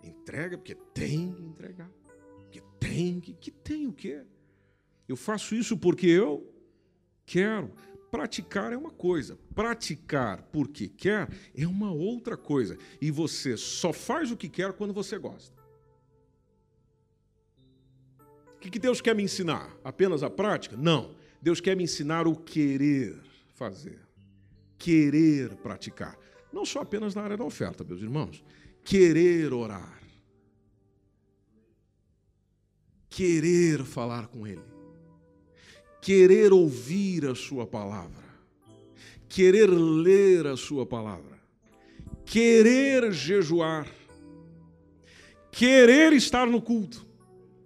Entrega, 0.03 0.57
porque 0.57 0.75
tem 0.93 1.33
que 1.33 1.43
entregar. 1.43 1.91
Porque 2.39 2.61
tem 2.79 3.19
que. 3.19 3.33
Que 3.33 3.51
tem 3.51 3.87
o 3.87 3.93
quê? 3.93 4.23
Eu 5.07 5.15
faço 5.15 5.53
isso 5.53 5.77
porque 5.77 6.07
eu 6.07 6.49
quero. 7.25 7.71
Praticar 8.11 8.73
é 8.73 8.77
uma 8.77 8.91
coisa, 8.91 9.39
praticar 9.55 10.43
porque 10.51 10.89
quer 10.89 11.29
é 11.55 11.65
uma 11.65 11.93
outra 11.93 12.35
coisa. 12.35 12.77
E 12.99 13.09
você 13.09 13.55
só 13.55 13.93
faz 13.93 14.29
o 14.31 14.35
que 14.35 14.49
quer 14.49 14.73
quando 14.73 14.93
você 14.93 15.17
gosta. 15.17 15.55
O 18.53 18.59
que 18.59 18.77
Deus 18.77 18.99
quer 18.99 19.15
me 19.15 19.23
ensinar? 19.23 19.73
Apenas 19.81 20.23
a 20.23 20.29
prática? 20.29 20.75
Não. 20.75 21.15
Deus 21.41 21.61
quer 21.61 21.75
me 21.75 21.85
ensinar 21.85 22.27
o 22.27 22.35
querer 22.35 23.17
fazer, 23.55 23.99
querer 24.77 25.55
praticar. 25.55 26.19
Não 26.51 26.65
só 26.65 26.81
apenas 26.81 27.15
na 27.15 27.23
área 27.23 27.37
da 27.37 27.45
oferta, 27.45 27.83
meus 27.83 28.01
irmãos. 28.01 28.43
Querer 28.83 29.53
orar, 29.53 30.01
querer 33.09 33.85
falar 33.85 34.27
com 34.27 34.45
Ele 34.45 34.80
querer 36.01 36.51
ouvir 36.51 37.27
a 37.27 37.35
Sua 37.35 37.67
palavra, 37.67 38.23
querer 39.29 39.67
ler 39.67 40.47
a 40.47 40.57
Sua 40.57 40.85
palavra, 40.85 41.39
querer 42.25 43.11
jejuar, 43.11 43.87
querer 45.51 46.11
estar 46.13 46.47
no 46.47 46.61
culto. 46.61 47.05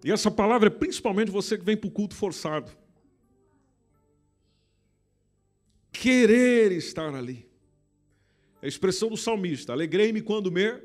E 0.03 0.11
essa 0.11 0.29
palavra 0.29 0.67
é 0.67 0.69
principalmente 0.69 1.31
você 1.31 1.57
que 1.57 1.63
vem 1.63 1.77
para 1.77 1.87
o 1.87 1.91
culto 1.91 2.13
forçado. 2.13 2.71
Querer 5.91 6.71
estar 6.73 7.15
ali. 7.15 7.49
É 8.61 8.65
a 8.65 8.67
expressão 8.67 9.09
do 9.09 9.17
salmista: 9.17 9.71
alegrei-me 9.71 10.21
quando 10.21 10.51
me 10.51 10.79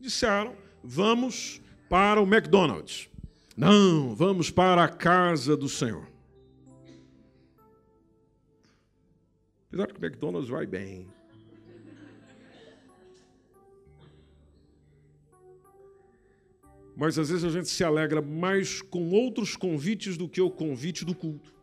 disseram, 0.00 0.56
vamos 0.82 1.60
para 1.88 2.20
o 2.20 2.24
McDonald's. 2.24 3.10
Não, 3.56 4.14
vamos 4.14 4.50
para 4.50 4.84
a 4.84 4.88
casa 4.88 5.54
do 5.56 5.68
Senhor. 5.68 6.11
Apesar 9.72 9.86
que 9.86 9.98
o 9.98 10.04
McDonald's 10.04 10.50
vai 10.50 10.66
bem. 10.66 11.08
Mas 16.94 17.18
às 17.18 17.30
vezes 17.30 17.42
a 17.42 17.48
gente 17.48 17.70
se 17.70 17.82
alegra 17.82 18.20
mais 18.20 18.82
com 18.82 19.08
outros 19.12 19.56
convites 19.56 20.18
do 20.18 20.28
que 20.28 20.42
o 20.42 20.50
convite 20.50 21.06
do 21.06 21.14
culto. 21.14 21.54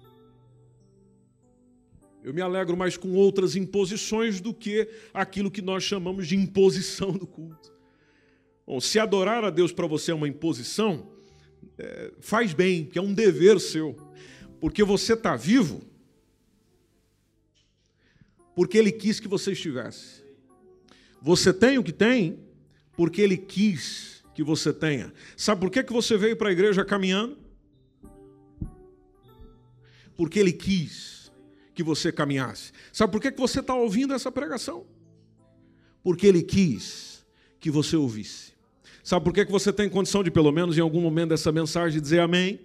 Eu 2.24 2.34
me 2.34 2.41
alegro 2.41 2.76
mais 2.76 2.98
com 2.98 3.13
outras 3.13 3.56
imposições 3.56 4.41
do 4.41 4.56
que 4.56 4.89
aquilo 5.13 5.52
que 5.52 5.62
nós 5.62 5.84
chamamos 5.84 6.28
de 6.28 6.36
imposição 6.36 7.12
do 7.12 7.28
culto. 7.28 7.72
Bom, 8.65 8.80
se 8.82 8.98
adorar 8.98 9.43
a 9.43 9.52
Deus 9.52 9.72
para 9.72 9.86
você 9.86 10.10
é 10.10 10.15
uma 10.15 10.28
imposição, 10.28 11.12
é, 11.78 12.12
faz 12.19 12.54
bem, 12.54 12.86
que 12.86 12.98
é 12.98 13.02
um 13.04 13.13
dever 13.13 13.60
seu. 13.60 13.95
Porque 14.60 14.84
você 14.84 15.13
está 15.13 15.36
vivo 15.36 15.88
porque 18.56 18.78
Ele 18.78 18.92
quis 18.92 19.20
que 19.20 19.28
você 19.28 19.52
estivesse. 19.52 20.24
Você 21.22 21.54
tem 21.54 21.78
o 21.78 21.84
que 21.84 21.92
tem 21.92 22.40
porque 22.96 23.22
Ele 23.22 23.38
quis 23.38 24.24
que 24.34 24.44
você 24.44 24.74
tenha. 24.74 25.14
Sabe 25.36 25.62
por 25.62 25.70
que, 25.70 25.84
que 25.84 25.94
você 25.94 26.18
veio 26.18 26.36
para 26.36 26.50
a 26.50 26.52
igreja 26.52 26.86
caminhando? 26.86 27.38
Porque 30.16 30.40
Ele 30.40 30.52
quis 30.52 31.32
que 31.74 31.84
você 31.84 32.12
caminhasse. 32.12 32.72
Sabe 32.92 33.12
por 33.12 33.22
que, 33.22 33.32
que 33.32 33.40
você 33.40 33.62
está 33.62 33.74
ouvindo 33.74 34.14
essa 34.14 34.32
pregação? 34.32 34.86
Porque 36.04 36.28
Ele 36.28 36.42
quis 36.42 37.26
que 37.60 37.72
você 37.72 37.96
ouvisse. 37.96 38.54
Sabe 39.04 39.24
por 39.24 39.34
que, 39.34 39.46
que 39.46 39.52
você 39.52 39.72
tem 39.72 39.90
condição 39.90 40.24
de, 40.24 40.30
pelo 40.30 40.52
menos 40.52 40.78
em 40.78 40.82
algum 40.82 41.02
momento 41.02 41.30
dessa 41.30 41.52
mensagem, 41.52 42.02
dizer 42.02 42.20
amém? 42.20 42.60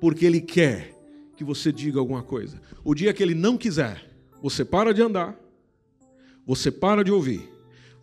Porque 0.00 0.24
Ele 0.24 0.40
quer 0.40 0.94
que 1.36 1.44
você 1.44 1.70
diga 1.70 1.98
alguma 1.98 2.22
coisa. 2.22 2.60
O 2.82 2.94
dia 2.94 3.12
que 3.12 3.22
Ele 3.22 3.34
não 3.34 3.56
quiser, 3.56 4.13
você 4.44 4.62
para 4.62 4.92
de 4.92 5.00
andar, 5.00 5.40
você 6.44 6.70
para 6.70 7.02
de 7.02 7.10
ouvir, 7.10 7.50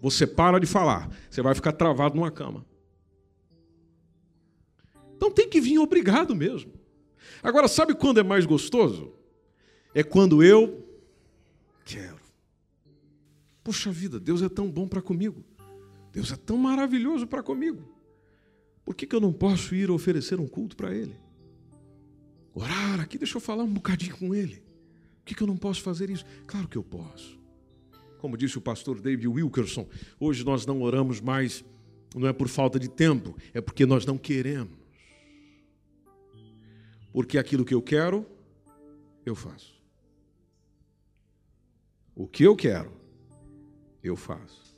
você 0.01 0.25
para 0.25 0.59
de 0.59 0.65
falar, 0.65 1.07
você 1.29 1.39
vai 1.39 1.53
ficar 1.53 1.71
travado 1.71 2.15
numa 2.15 2.31
cama. 2.31 2.65
Então 5.15 5.29
tem 5.29 5.47
que 5.47 5.61
vir 5.61 5.77
obrigado 5.77 6.35
mesmo. 6.35 6.73
Agora, 7.43 7.67
sabe 7.67 7.93
quando 7.93 8.19
é 8.19 8.23
mais 8.23 8.47
gostoso? 8.47 9.13
É 9.93 10.01
quando 10.01 10.41
eu 10.41 10.83
quero. 11.85 12.17
Puxa 13.63 13.91
vida, 13.91 14.19
Deus 14.19 14.41
é 14.41 14.49
tão 14.49 14.67
bom 14.67 14.87
para 14.87 14.99
comigo. 14.99 15.43
Deus 16.11 16.31
é 16.31 16.35
tão 16.35 16.57
maravilhoso 16.57 17.27
para 17.27 17.43
comigo. 17.43 17.87
Por 18.83 18.95
que, 18.95 19.05
que 19.05 19.15
eu 19.15 19.21
não 19.21 19.31
posso 19.31 19.75
ir 19.75 19.91
oferecer 19.91 20.39
um 20.39 20.47
culto 20.47 20.75
para 20.75 20.91
Ele? 20.91 21.15
Orar 22.51 22.99
aqui, 22.99 23.19
deixa 23.19 23.37
eu 23.37 23.41
falar 23.41 23.63
um 23.63 23.71
bocadinho 23.71 24.17
com 24.17 24.33
Ele. 24.33 24.70
Que, 25.31 25.35
que 25.35 25.43
eu 25.43 25.47
não 25.47 25.55
posso 25.55 25.81
fazer 25.81 26.09
isso? 26.09 26.25
Claro 26.45 26.67
que 26.67 26.77
eu 26.77 26.83
posso. 26.83 27.39
Como 28.17 28.35
disse 28.35 28.57
o 28.57 28.61
pastor 28.61 28.99
David 28.99 29.29
Wilkerson, 29.29 29.87
hoje 30.19 30.43
nós 30.43 30.65
não 30.65 30.81
oramos 30.81 31.21
mais, 31.21 31.63
não 32.13 32.27
é 32.27 32.33
por 32.33 32.49
falta 32.49 32.77
de 32.77 32.89
tempo, 32.89 33.33
é 33.53 33.61
porque 33.61 33.85
nós 33.85 34.05
não 34.05 34.17
queremos. 34.17 34.77
Porque 37.13 37.37
aquilo 37.37 37.63
que 37.63 37.73
eu 37.73 37.81
quero, 37.81 38.25
eu 39.25 39.33
faço. 39.33 39.73
O 42.13 42.27
que 42.27 42.43
eu 42.43 42.53
quero, 42.53 42.91
eu 44.03 44.17
faço. 44.17 44.75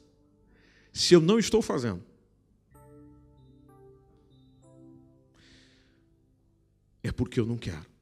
Se 0.91 1.15
eu 1.15 1.19
não 1.19 1.39
estou 1.39 1.63
fazendo, 1.63 2.03
é 7.01 7.11
porque 7.11 7.39
eu 7.39 7.45
não 7.47 7.57
quero. 7.57 7.92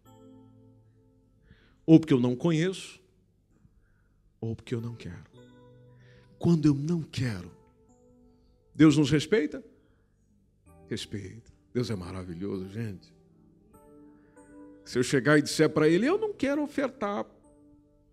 Ou 1.91 1.99
porque 1.99 2.13
eu 2.13 2.21
não 2.21 2.37
conheço, 2.37 3.01
ou 4.39 4.55
porque 4.55 4.73
eu 4.73 4.79
não 4.79 4.95
quero. 4.95 5.25
Quando 6.39 6.65
eu 6.65 6.73
não 6.73 7.03
quero, 7.03 7.51
Deus 8.73 8.95
nos 8.95 9.11
respeita? 9.11 9.61
Respeita. 10.87 11.51
Deus 11.73 11.89
é 11.89 11.95
maravilhoso, 11.97 12.69
gente. 12.69 13.13
Se 14.85 14.99
eu 14.99 15.03
chegar 15.03 15.37
e 15.37 15.41
disser 15.41 15.69
para 15.69 15.89
ele, 15.89 16.07
eu 16.07 16.17
não 16.17 16.31
quero 16.31 16.63
ofertar 16.63 17.25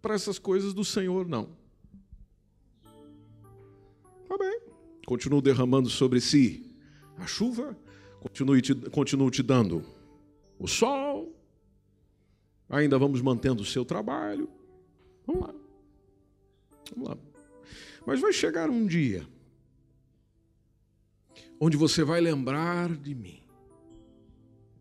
para 0.02 0.12
essas 0.16 0.40
coisas 0.40 0.74
do 0.74 0.84
Senhor, 0.84 1.28
não. 1.28 1.48
Tá 4.26 4.36
bem. 4.36 4.60
Continuo 5.06 5.40
derramando 5.40 5.88
sobre 5.88 6.20
si 6.20 6.74
a 7.16 7.28
chuva, 7.28 7.78
continuo 8.18 8.60
te, 8.60 8.74
continuo 8.90 9.30
te 9.30 9.44
dando 9.44 9.84
o 10.58 10.66
sol, 10.66 11.07
ainda 12.68 12.98
vamos 12.98 13.20
mantendo 13.20 13.62
o 13.62 13.66
seu 13.66 13.84
trabalho. 13.84 14.48
Vamos 15.26 15.46
lá. 15.46 15.54
Vamos 16.94 17.08
lá. 17.08 17.18
Mas 18.06 18.20
vai 18.20 18.32
chegar 18.32 18.70
um 18.70 18.86
dia 18.86 19.26
onde 21.60 21.76
você 21.76 22.04
vai 22.04 22.20
lembrar 22.20 22.94
de 22.96 23.14
mim. 23.14 23.42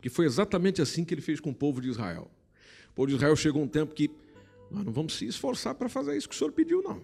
Que 0.02 0.10
foi 0.10 0.26
exatamente 0.26 0.82
assim 0.82 1.04
que 1.04 1.14
ele 1.14 1.22
fez 1.22 1.40
com 1.40 1.50
o 1.50 1.56
povo 1.56 1.82
de 1.82 1.90
Israel. 1.90 2.30
O 2.92 2.94
povo 2.94 3.08
de 3.08 3.16
Israel 3.16 3.36
chegou 3.36 3.62
um 3.62 3.68
tempo 3.68 3.94
que 3.94 4.10
nós 4.70 4.86
não 4.86 4.92
vamos 4.92 5.16
se 5.16 5.26
esforçar 5.26 5.76
para 5.76 5.90
fazer 5.90 6.16
isso 6.16 6.30
que 6.30 6.36
o 6.36 6.38
Senhor 6.38 6.52
pediu, 6.52 6.82
não. 6.82 7.04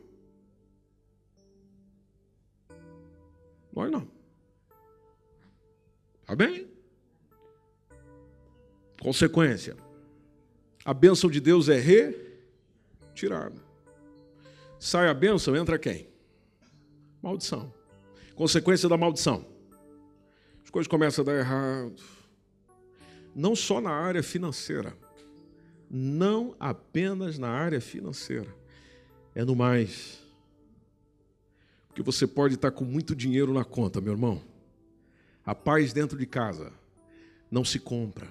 Nós 3.74 3.92
não. 3.92 4.08
Tá 6.26 6.36
bem? 6.36 6.68
Consequência: 9.02 9.76
a 10.86 10.94
bênção 10.94 11.30
de 11.30 11.40
Deus 11.40 11.70
é 11.70 11.80
retirada. 11.80 13.62
Sai 14.78 15.08
a 15.08 15.14
bênção, 15.14 15.56
entra 15.56 15.80
quem? 15.80 16.08
Maldição. 17.22 17.74
Consequência 18.36 18.90
da 18.90 18.98
maldição. 18.98 19.46
As 20.64 20.70
coisas 20.70 20.88
começam 20.88 21.24
a 21.24 21.26
dar 21.26 21.40
errado. 21.40 22.02
Não 23.34 23.56
só 23.56 23.80
na 23.80 23.92
área 23.92 24.22
financeira. 24.22 24.98
Não 25.90 26.56
apenas 26.60 27.38
na 27.38 27.50
área 27.50 27.80
financeira. 27.80 28.54
É 29.34 29.46
no 29.46 29.56
mais. 29.56 30.22
Porque 31.88 32.02
você 32.02 32.28
pode 32.28 32.56
estar 32.56 32.72
com 32.72 32.84
muito 32.84 33.16
dinheiro 33.16 33.54
na 33.54 33.64
conta, 33.64 34.02
meu 34.02 34.14
irmão. 34.14 34.42
A 35.46 35.56
paz 35.56 35.94
dentro 35.94 36.18
de 36.18 36.26
casa 36.26 36.74
não 37.50 37.64
se 37.64 37.80
compra. 37.80 38.28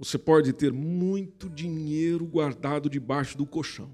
Você 0.00 0.16
pode 0.16 0.50
ter 0.54 0.72
muito 0.72 1.46
dinheiro 1.46 2.24
guardado 2.26 2.88
debaixo 2.88 3.36
do 3.36 3.44
colchão. 3.44 3.92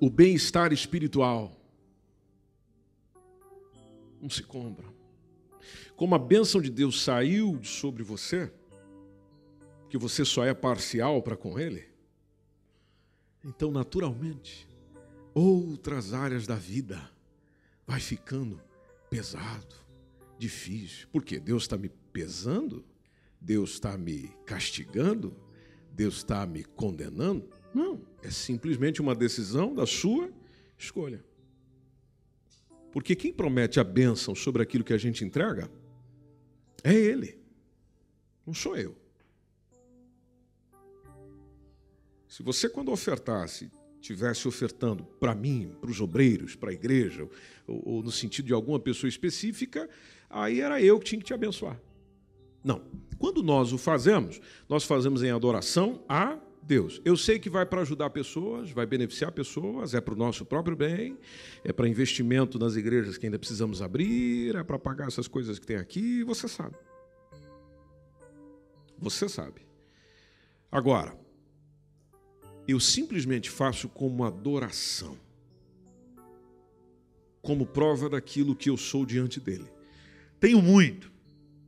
O 0.00 0.10
bem-estar 0.10 0.72
espiritual 0.72 1.56
não 4.20 4.28
se 4.28 4.42
compra. 4.42 4.92
Como 5.94 6.16
a 6.16 6.18
bênção 6.18 6.60
de 6.60 6.70
Deus 6.70 7.00
saiu 7.04 7.62
sobre 7.62 8.02
você, 8.02 8.52
que 9.88 9.96
você 9.96 10.24
só 10.24 10.44
é 10.44 10.52
parcial 10.52 11.22
para 11.22 11.36
com 11.36 11.56
Ele, 11.56 11.86
então 13.44 13.70
naturalmente 13.70 14.68
outras 15.32 16.12
áreas 16.12 16.48
da 16.48 16.56
vida 16.56 17.08
vai 17.86 18.00
ficando 18.00 18.60
pesado, 19.08 19.76
difícil. 20.36 21.06
Por 21.12 21.22
quê? 21.22 21.38
Deus 21.38 21.62
está 21.62 21.78
me 21.78 21.92
pesando? 22.14 22.84
Deus 23.40 23.72
está 23.72 23.98
me 23.98 24.30
castigando? 24.46 25.36
Deus 25.90 26.18
está 26.18 26.46
me 26.46 26.62
condenando? 26.62 27.46
Não, 27.74 28.00
é 28.22 28.30
simplesmente 28.30 29.02
uma 29.02 29.14
decisão 29.14 29.74
da 29.74 29.84
sua 29.84 30.32
escolha. 30.78 31.22
Porque 32.92 33.16
quem 33.16 33.32
promete 33.32 33.80
a 33.80 33.84
bênção 33.84 34.34
sobre 34.34 34.62
aquilo 34.62 34.84
que 34.84 34.92
a 34.92 34.98
gente 34.98 35.24
entrega 35.24 35.68
é 36.84 36.94
Ele, 36.94 37.36
não 38.46 38.54
sou 38.54 38.76
eu. 38.76 38.96
Se 42.28 42.42
você, 42.42 42.68
quando 42.68 42.92
ofertasse, 42.92 43.70
tivesse 44.00 44.46
ofertando 44.46 45.04
para 45.18 45.34
mim, 45.34 45.74
para 45.80 45.90
os 45.90 46.00
obreiros, 46.00 46.54
para 46.54 46.70
a 46.70 46.74
igreja, 46.74 47.28
ou, 47.66 47.82
ou, 47.88 48.02
no 48.02 48.12
sentido 48.12 48.46
de 48.46 48.52
alguma 48.52 48.78
pessoa 48.78 49.08
específica, 49.08 49.88
aí 50.28 50.60
era 50.60 50.80
eu 50.80 50.98
que 50.98 51.06
tinha 51.06 51.18
que 51.18 51.24
te 51.24 51.34
abençoar. 51.34 51.80
Não. 52.64 52.82
Quando 53.18 53.42
nós 53.42 53.72
o 53.72 53.78
fazemos, 53.78 54.40
nós 54.68 54.84
fazemos 54.84 55.22
em 55.22 55.30
adoração 55.30 56.02
a 56.08 56.38
Deus. 56.62 57.00
Eu 57.04 57.16
sei 57.16 57.38
que 57.38 57.50
vai 57.50 57.66
para 57.66 57.82
ajudar 57.82 58.08
pessoas, 58.10 58.70
vai 58.70 58.86
beneficiar 58.86 59.30
pessoas, 59.30 59.92
é 59.92 60.00
para 60.00 60.14
o 60.14 60.16
nosso 60.16 60.44
próprio 60.46 60.74
bem, 60.74 61.18
é 61.62 61.72
para 61.72 61.86
investimento 61.86 62.58
nas 62.58 62.74
igrejas 62.74 63.18
que 63.18 63.26
ainda 63.26 63.38
precisamos 63.38 63.82
abrir, 63.82 64.56
é 64.56 64.64
para 64.64 64.78
pagar 64.78 65.06
essas 65.08 65.28
coisas 65.28 65.58
que 65.58 65.66
tem 65.66 65.76
aqui, 65.76 66.24
você 66.24 66.48
sabe. 66.48 66.74
Você 68.98 69.28
sabe. 69.28 69.60
Agora, 70.72 71.16
eu 72.66 72.80
simplesmente 72.80 73.50
faço 73.50 73.88
como 73.88 74.24
adoração, 74.24 75.18
como 77.42 77.66
prova 77.66 78.08
daquilo 78.08 78.56
que 78.56 78.70
eu 78.70 78.76
sou 78.76 79.04
diante 79.04 79.38
dele. 79.38 79.70
Tenho 80.40 80.62
muito, 80.62 81.12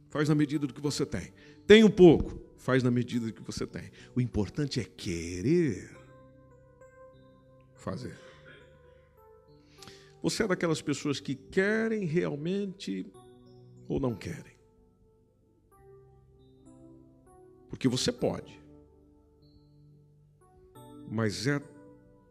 Faz 0.09 0.29
na 0.29 0.35
medida 0.35 0.67
do 0.67 0.75
que 0.75 0.81
você 0.81 1.05
tem. 1.05 1.33
Tem 1.67 1.85
um 1.85 1.91
pouco, 1.91 2.41
faz 2.57 2.83
na 2.83 2.91
medida 2.91 3.27
do 3.27 3.33
que 3.33 3.43
você 3.43 3.67
tem. 3.67 3.91
O 4.15 4.21
importante 4.21 4.81
é 4.81 4.85
querer 4.85 5.97
fazer. 7.75 8.17
Você 10.23 10.43
é 10.43 10.49
daquelas 10.49 10.83
pessoas 10.83 11.21
que 11.21 11.35
querem 11.35 12.05
realmente 12.05 13.07
ou 13.87 14.01
não 14.01 14.15
querem? 14.15 14.57
Porque 17.69 17.89
você 17.89 18.11
pode. 18.11 18.61
Mas 21.09 21.47
é 21.47 21.61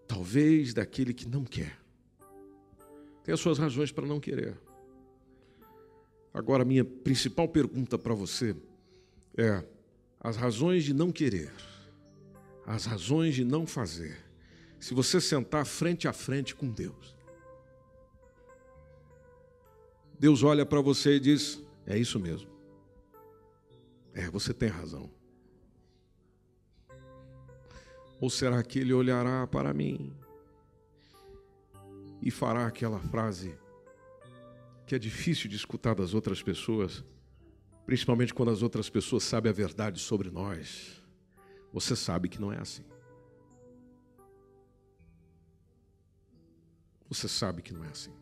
talvez 0.08 0.74
daquele 0.74 1.14
que 1.14 1.28
não 1.28 1.44
quer. 1.46 1.80
Tem 3.24 3.34
as 3.34 3.40
suas 3.40 3.58
razões 3.58 3.92
para 3.92 4.06
não 4.06 4.20
querer. 4.20 4.58
Agora, 6.36 6.66
minha 6.66 6.84
principal 6.84 7.48
pergunta 7.48 7.98
para 7.98 8.14
você 8.14 8.54
é: 9.38 9.64
as 10.20 10.36
razões 10.36 10.84
de 10.84 10.94
não 10.94 11.10
querer, 11.10 11.54
as 12.66 12.86
razões 12.86 13.36
de 13.36 13.46
não 13.46 13.66
fazer, 13.66 14.18
se 14.78 14.94
você 14.94 15.22
sentar 15.22 15.66
frente 15.66 16.10
a 16.10 16.14
frente 16.14 16.54
com 16.54 16.70
Deus, 16.70 17.16
Deus 20.20 20.44
olha 20.44 20.66
para 20.66 20.82
você 20.82 21.16
e 21.16 21.20
diz: 21.22 21.64
é 21.88 21.98
isso 21.98 22.20
mesmo. 22.20 22.50
É, 24.14 24.30
você 24.30 24.54
tem 24.54 24.68
razão. 24.68 25.10
Ou 28.20 28.30
será 28.30 28.62
que 28.62 28.80
ele 28.80 28.92
olhará 28.92 29.48
para 29.48 29.74
mim 29.74 30.14
e 32.22 32.30
fará 32.30 32.68
aquela 32.68 33.00
frase 33.00 33.58
que 34.86 34.94
é 34.94 35.00
difícil 35.00 35.50
de 35.50 35.56
escutar 35.56 35.96
das 35.96 36.14
outras 36.14 36.44
pessoas, 36.44 37.04
principalmente 37.86 38.34
quando 38.34 38.52
as 38.52 38.62
outras 38.62 38.90
pessoas 38.90 39.24
sabem 39.24 39.50
a 39.50 39.54
verdade 39.54 40.00
sobre 40.00 40.30
nós. 40.30 41.02
Você 41.74 41.96
sabe 41.96 42.30
que 42.30 42.40
não 42.40 42.54
é 42.54 42.60
assim. 42.60 42.84
Você 47.10 47.28
sabe 47.28 47.62
que 47.62 47.74
não 47.74 47.84
é 47.84 47.90
assim. 47.90 48.14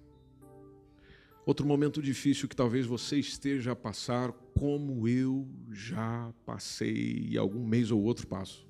Outro 1.45 1.65
momento 1.65 2.01
difícil 2.01 2.47
que 2.47 2.55
talvez 2.55 2.85
você 2.85 3.17
esteja 3.17 3.73
a 3.73 3.75
passar, 3.75 4.31
como 4.57 5.07
eu 5.07 5.47
já 5.71 6.33
passei 6.45 7.37
algum 7.37 7.65
mês 7.65 7.91
ou 7.91 8.01
outro 8.01 8.25
passo. 8.25 8.65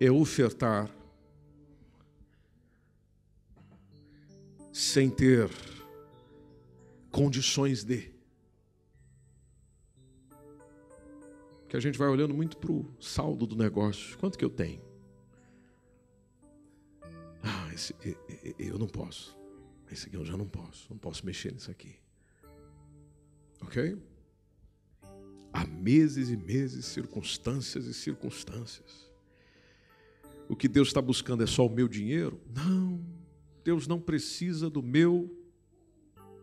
É 0.00 0.10
ofertar 0.10 0.90
sem 4.74 5.08
ter 5.08 5.48
condições 7.08 7.84
de. 7.84 8.12
que 11.68 11.76
a 11.76 11.80
gente 11.80 11.96
vai 11.96 12.08
olhando 12.08 12.34
muito 12.34 12.56
para 12.56 12.72
o 12.72 12.84
saldo 13.00 13.46
do 13.46 13.54
negócio. 13.54 14.18
Quanto 14.18 14.36
que 14.36 14.44
eu 14.44 14.50
tenho? 14.50 14.82
Ah, 17.40 17.72
esse, 17.72 17.94
eu 18.58 18.76
não 18.76 18.88
posso. 18.88 19.38
Esse 19.92 20.08
aqui 20.08 20.16
eu 20.16 20.24
já 20.24 20.36
não 20.36 20.48
posso. 20.48 20.88
Não 20.90 20.98
posso 20.98 21.24
mexer 21.24 21.52
nisso 21.52 21.70
aqui. 21.70 21.94
Ok? 23.62 23.96
Há 25.52 25.64
meses 25.66 26.30
e 26.30 26.36
meses, 26.36 26.84
circunstâncias 26.86 27.86
e 27.86 27.94
circunstâncias. 27.94 29.08
O 30.48 30.56
que 30.56 30.66
Deus 30.66 30.88
está 30.88 31.00
buscando 31.00 31.44
é 31.44 31.46
só 31.46 31.64
o 31.64 31.70
meu 31.70 31.86
dinheiro? 31.86 32.40
Não. 32.52 33.13
Deus 33.64 33.86
não 33.86 33.98
precisa 33.98 34.68
do 34.68 34.82
meu 34.82 35.34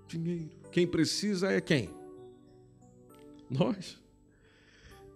dinheiro. 0.07 0.49
Quem 0.71 0.87
precisa 0.87 1.51
é 1.51 1.61
quem? 1.61 1.89
Nós. 3.49 4.01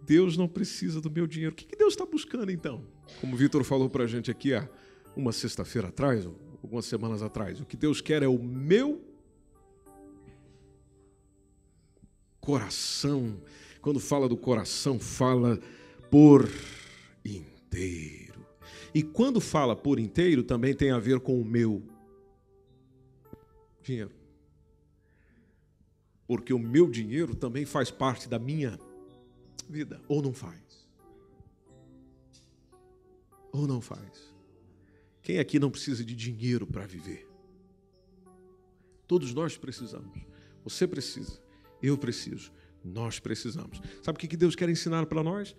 Deus 0.03 0.37
não 0.37 0.47
precisa 0.47 1.01
do 1.01 1.09
meu 1.09 1.25
dinheiro. 1.25 1.53
O 1.53 1.55
que 1.55 1.75
Deus 1.75 1.93
está 1.93 2.05
buscando 2.05 2.51
então? 2.51 2.85
Como 3.19 3.33
o 3.33 3.37
Vitor 3.37 3.63
falou 3.63 3.89
para 3.89 4.03
a 4.03 4.07
gente 4.07 4.29
aqui 4.29 4.53
há 4.53 4.69
uma 5.15 5.31
sexta-feira 5.31 5.87
atrás, 5.87 6.27
algumas 6.61 6.85
semanas 6.85 7.23
atrás. 7.23 7.59
O 7.59 7.65
que 7.65 7.75
Deus 7.75 8.01
quer 8.01 8.21
é 8.21 8.27
o 8.27 8.37
meu 8.37 9.01
coração. 12.39 13.41
Quando 13.81 13.99
fala 13.99 14.29
do 14.29 14.37
coração, 14.37 14.99
fala 14.99 15.59
por 16.11 16.47
inteiro. 17.23 18.45
E 18.93 19.01
quando 19.01 19.41
fala 19.41 19.75
por 19.75 19.99
inteiro, 19.99 20.43
também 20.43 20.75
tem 20.75 20.91
a 20.91 20.99
ver 20.99 21.19
com 21.19 21.41
o 21.41 21.45
meu 21.45 21.94
dinheiro. 23.85 24.11
Porque 26.27 26.53
o 26.53 26.59
meu 26.59 26.89
dinheiro 26.89 27.35
também 27.35 27.65
faz 27.65 27.91
parte 27.91 28.27
da 28.27 28.39
minha 28.39 28.79
vida, 29.69 30.01
ou 30.07 30.21
não 30.21 30.33
faz? 30.33 30.87
Ou 33.51 33.67
não 33.67 33.79
faz? 33.79 34.33
Quem 35.21 35.39
aqui 35.39 35.59
não 35.59 35.71
precisa 35.71 36.03
de 36.03 36.15
dinheiro 36.15 36.65
para 36.65 36.85
viver? 36.85 37.27
Todos 39.07 39.33
nós 39.33 39.55
precisamos. 39.55 40.19
Você 40.63 40.87
precisa, 40.87 41.39
eu 41.81 41.97
preciso, 41.97 42.51
nós 42.83 43.19
precisamos. 43.19 43.79
Sabe 44.01 44.17
o 44.17 44.19
que 44.19 44.35
Deus 44.35 44.55
quer 44.55 44.67
ensinar 44.67 45.05
para 45.05 45.23
nós? 45.23 45.55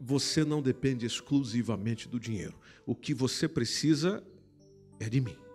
Você 0.00 0.44
não 0.44 0.60
depende 0.60 1.06
exclusivamente 1.06 2.08
do 2.08 2.18
dinheiro. 2.18 2.58
O 2.84 2.94
que 2.94 3.14
você 3.14 3.48
precisa 3.48 4.22
é 4.98 5.08
de 5.08 5.20
mim. 5.20 5.45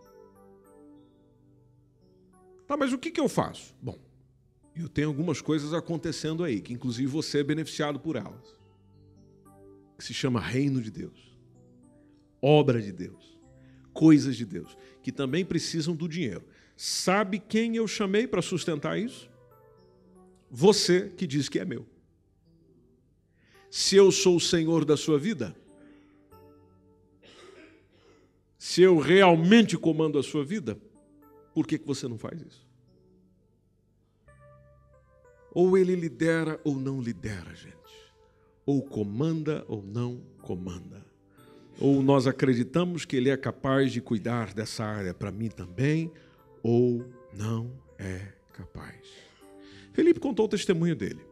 Tá, 2.72 2.78
mas 2.78 2.94
o 2.94 2.98
que, 2.98 3.12
que 3.12 3.20
eu 3.20 3.28
faço? 3.28 3.76
Bom, 3.82 4.00
eu 4.74 4.88
tenho 4.88 5.10
algumas 5.10 5.42
coisas 5.42 5.74
acontecendo 5.74 6.42
aí, 6.42 6.62
que 6.62 6.72
inclusive 6.72 7.06
você 7.06 7.40
é 7.40 7.44
beneficiado 7.44 8.00
por 8.00 8.16
elas. 8.16 8.58
Que 9.98 10.06
se 10.06 10.14
chama 10.14 10.40
reino 10.40 10.82
de 10.82 10.90
Deus. 10.90 11.38
Obra 12.42 12.82
de 12.82 12.94
Deus. 12.94 13.38
Coisas 13.92 14.38
de 14.38 14.46
Deus, 14.46 14.78
que 15.04 15.12
também 15.12 15.44
precisam 15.44 15.94
do 15.94 16.08
dinheiro. 16.08 16.46
Sabe 16.78 17.40
quem 17.40 17.76
eu 17.76 17.86
chamei 17.90 18.26
para 18.26 18.42
sustentar 18.42 18.98
isso? 18.98 19.30
Você 20.50 21.10
que 21.10 21.28
diz 21.28 21.50
que 21.50 21.60
é 21.60 21.66
meu. 21.66 21.86
Se 23.70 23.98
eu 23.98 24.14
sou 24.14 24.38
o 24.38 24.40
Senhor 24.40 24.86
da 24.86 24.96
sua 24.96 25.20
vida, 25.20 25.54
se 28.58 28.82
eu 28.82 28.98
realmente 28.98 29.78
comando 29.78 30.18
a 30.18 30.24
sua 30.24 30.46
vida, 30.46 30.80
por 31.54 31.68
que, 31.68 31.78
que 31.78 31.86
você 31.86 32.08
não 32.08 32.18
faz 32.18 32.42
isso? 32.42 32.61
Ou 35.54 35.78
ele 35.78 35.96
lidera 35.96 36.60
ou 36.64 36.76
não 36.76 37.02
lidera, 37.02 37.54
gente. 37.54 37.76
Ou 38.66 38.82
comanda 38.82 39.66
ou 39.68 39.84
não 39.84 40.22
comanda. 40.42 41.06
Ou 41.80 42.02
nós 42.02 42.26
acreditamos 42.26 43.06
que 43.06 43.16
ele 43.16 43.30
é 43.30 43.36
capaz 43.36 43.92
de 43.92 44.02
cuidar 44.02 44.54
dessa 44.54 44.84
área 44.86 45.14
para 45.14 45.32
mim 45.32 45.50
também, 45.50 46.12
ou 46.64 47.06
não 47.34 47.72
é 47.98 48.34
capaz. 48.54 49.02
Felipe 49.92 50.20
contou 50.20 50.46
o 50.46 50.50
testemunho 50.50 50.96
dele. 50.96 51.26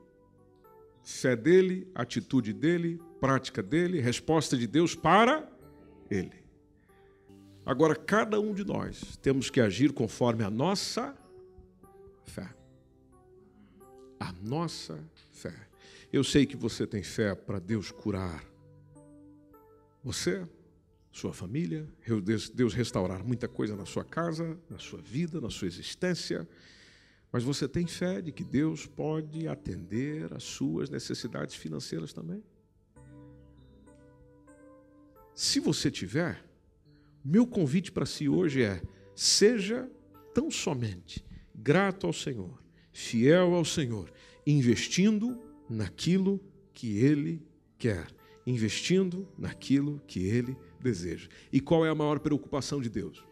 Fé 1.04 1.36
dele, 1.36 1.90
atitude 1.96 2.52
dele, 2.52 3.00
prática 3.20 3.64
dele, 3.64 4.02
resposta 4.02 4.58
de 4.58 4.68
Deus 4.68 4.96
para 4.96 5.50
ele. 6.10 6.44
Agora, 7.66 7.96
cada 7.96 8.40
um 8.40 8.54
de 8.54 8.66
nós 8.66 9.18
temos 9.18 9.50
que 9.50 9.62
agir 9.62 9.94
conforme 9.94 10.44
a 10.44 10.50
nossa 10.50 11.16
fé 12.26 12.59
a 14.20 14.34
nossa 14.34 15.00
fé. 15.32 15.56
Eu 16.12 16.24
sei 16.24 16.46
que 16.46 16.58
você 16.58 16.86
tem 16.86 17.02
fé 17.02 17.34
para 17.34 17.60
Deus 17.60 17.92
curar 17.92 18.44
você, 20.04 20.48
sua 21.12 21.34
família, 21.34 21.88
Deus 22.54 22.74
restaurar 22.74 23.24
muita 23.24 23.48
coisa 23.48 23.76
na 23.76 23.86
sua 23.86 24.04
casa, 24.04 24.58
na 24.70 24.78
sua 24.78 25.02
vida, 25.02 25.40
na 25.40 25.50
sua 25.50 25.68
existência. 25.68 26.48
Mas 27.32 27.44
você 27.44 27.68
tem 27.68 27.86
fé 27.86 28.22
de 28.22 28.32
que 28.32 28.44
Deus 28.44 28.86
pode 28.86 29.48
atender 29.48 30.34
às 30.34 30.44
suas 30.44 30.90
necessidades 30.90 31.56
financeiras 31.56 32.12
também? 32.12 32.44
Se 35.36 35.60
você 35.60 35.92
tiver, 35.92 36.44
meu 37.24 37.46
convite 37.46 37.92
para 37.92 38.06
si 38.06 38.28
hoje 38.28 38.64
é: 38.64 38.82
seja 39.16 39.90
tão 40.34 40.50
somente 40.50 41.24
grato 41.54 42.08
ao 42.08 42.14
Senhor 42.14 42.69
fiel 43.00 43.56
ao 43.56 43.64
Senhor, 43.64 44.12
investindo 44.46 45.42
naquilo 45.70 46.40
que 46.74 46.98
Ele 46.98 47.42
quer, 47.78 48.08
investindo 48.46 49.26
naquilo 49.38 50.02
que 50.06 50.20
Ele 50.26 50.58
deseja. 50.82 51.30
E 51.52 51.62
qual 51.62 51.86
é 51.86 51.90
a 51.90 51.96
maior 51.96 52.20
preocupação 52.20 52.82
de 52.82 52.90
Deus? 52.90 53.24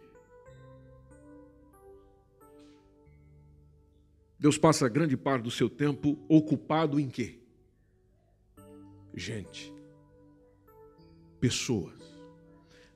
Deus 4.39 4.57
passa 4.57 4.87
grande 4.87 5.17
parte 5.17 5.43
do 5.43 5.51
seu 5.51 5.69
tempo 5.69 6.17
ocupado 6.29 6.97
em 6.97 7.09
quê? 7.09 7.37
Gente, 9.13 9.73
pessoas. 11.41 11.99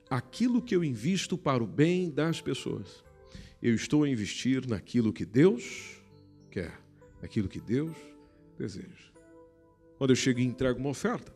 Aquilo 0.08 0.62
que 0.62 0.74
eu 0.74 0.82
invisto 0.82 1.36
para 1.36 1.62
o 1.62 1.66
bem 1.66 2.10
das 2.10 2.40
pessoas, 2.40 3.04
eu 3.60 3.74
estou 3.74 4.04
a 4.04 4.08
investir 4.08 4.66
naquilo 4.66 5.12
que 5.12 5.26
Deus 5.26 6.01
quer, 6.52 6.78
aquilo 7.22 7.48
que 7.48 7.60
Deus 7.60 7.96
deseja. 8.58 9.10
Quando 9.96 10.10
eu 10.10 10.16
chego 10.16 10.38
e 10.38 10.44
entrego 10.44 10.78
uma 10.78 10.90
oferta, 10.90 11.34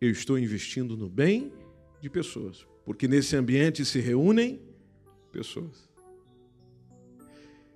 eu 0.00 0.10
estou 0.10 0.38
investindo 0.38 0.96
no 0.96 1.08
bem 1.08 1.52
de 2.00 2.08
pessoas, 2.08 2.66
porque 2.84 3.08
nesse 3.08 3.34
ambiente 3.34 3.84
se 3.84 3.98
reúnem 3.98 4.62
pessoas. 5.32 5.88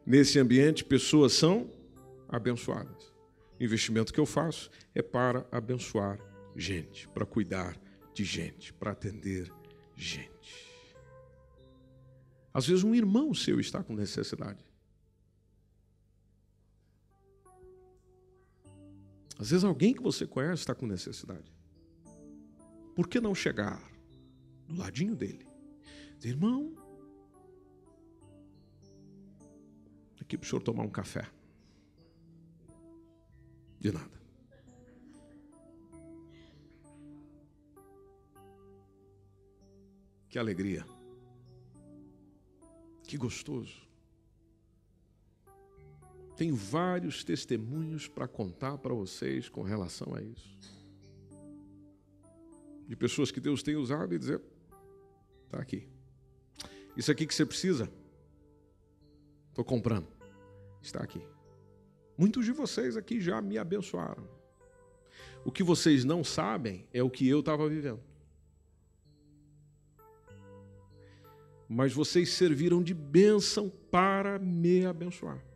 Nesse 0.06 0.38
ambiente, 0.38 0.84
pessoas 0.84 1.32
são 1.32 1.70
abençoadas. 2.28 3.12
O 3.58 3.64
investimento 3.64 4.12
que 4.12 4.20
eu 4.20 4.26
faço 4.26 4.70
é 4.94 5.02
para 5.02 5.46
abençoar 5.50 6.18
gente, 6.54 7.08
para 7.08 7.26
cuidar 7.26 7.78
de 8.14 8.24
gente, 8.24 8.72
para 8.72 8.92
atender 8.92 9.52
gente. 9.96 10.68
Às 12.54 12.66
vezes, 12.66 12.84
um 12.84 12.94
irmão 12.94 13.34
seu 13.34 13.58
está 13.58 13.82
com 13.82 13.92
necessidade. 13.94 14.67
Às 19.38 19.50
vezes 19.50 19.64
alguém 19.64 19.94
que 19.94 20.02
você 20.02 20.26
conhece 20.26 20.62
está 20.62 20.74
com 20.74 20.86
necessidade. 20.86 21.54
Por 22.94 23.06
que 23.06 23.20
não 23.20 23.34
chegar 23.34 23.80
do 24.66 24.76
ladinho 24.76 25.14
dele? 25.14 25.46
Dizer, 26.16 26.30
irmão, 26.30 26.74
aqui 30.20 30.36
para 30.36 30.44
o 30.44 30.48
senhor 30.48 30.60
tomar 30.60 30.82
um 30.82 30.90
café. 30.90 31.30
De 33.78 33.92
nada. 33.92 34.18
Que 40.28 40.38
alegria. 40.38 40.84
Que 43.04 43.16
gostoso. 43.16 43.87
Tenho 46.38 46.54
vários 46.54 47.24
testemunhos 47.24 48.06
para 48.06 48.28
contar 48.28 48.78
para 48.78 48.94
vocês 48.94 49.48
com 49.48 49.62
relação 49.62 50.14
a 50.14 50.22
isso. 50.22 50.56
De 52.86 52.94
pessoas 52.94 53.32
que 53.32 53.40
Deus 53.40 53.60
tem 53.60 53.74
usado 53.74 54.14
e 54.14 54.18
dizer: 54.20 54.40
está 55.46 55.58
aqui. 55.58 55.88
Isso 56.96 57.10
aqui 57.10 57.26
que 57.26 57.34
você 57.34 57.44
precisa, 57.44 57.90
estou 59.48 59.64
comprando. 59.64 60.06
Está 60.80 61.02
aqui. 61.02 61.20
Muitos 62.16 62.44
de 62.44 62.52
vocês 62.52 62.96
aqui 62.96 63.20
já 63.20 63.42
me 63.42 63.58
abençoaram. 63.58 64.24
O 65.44 65.50
que 65.50 65.64
vocês 65.64 66.04
não 66.04 66.22
sabem 66.22 66.86
é 66.92 67.02
o 67.02 67.10
que 67.10 67.28
eu 67.28 67.40
estava 67.40 67.68
vivendo. 67.68 68.00
Mas 71.68 71.92
vocês 71.92 72.32
serviram 72.32 72.80
de 72.80 72.94
bênção 72.94 73.68
para 73.90 74.38
me 74.38 74.86
abençoar. 74.86 75.47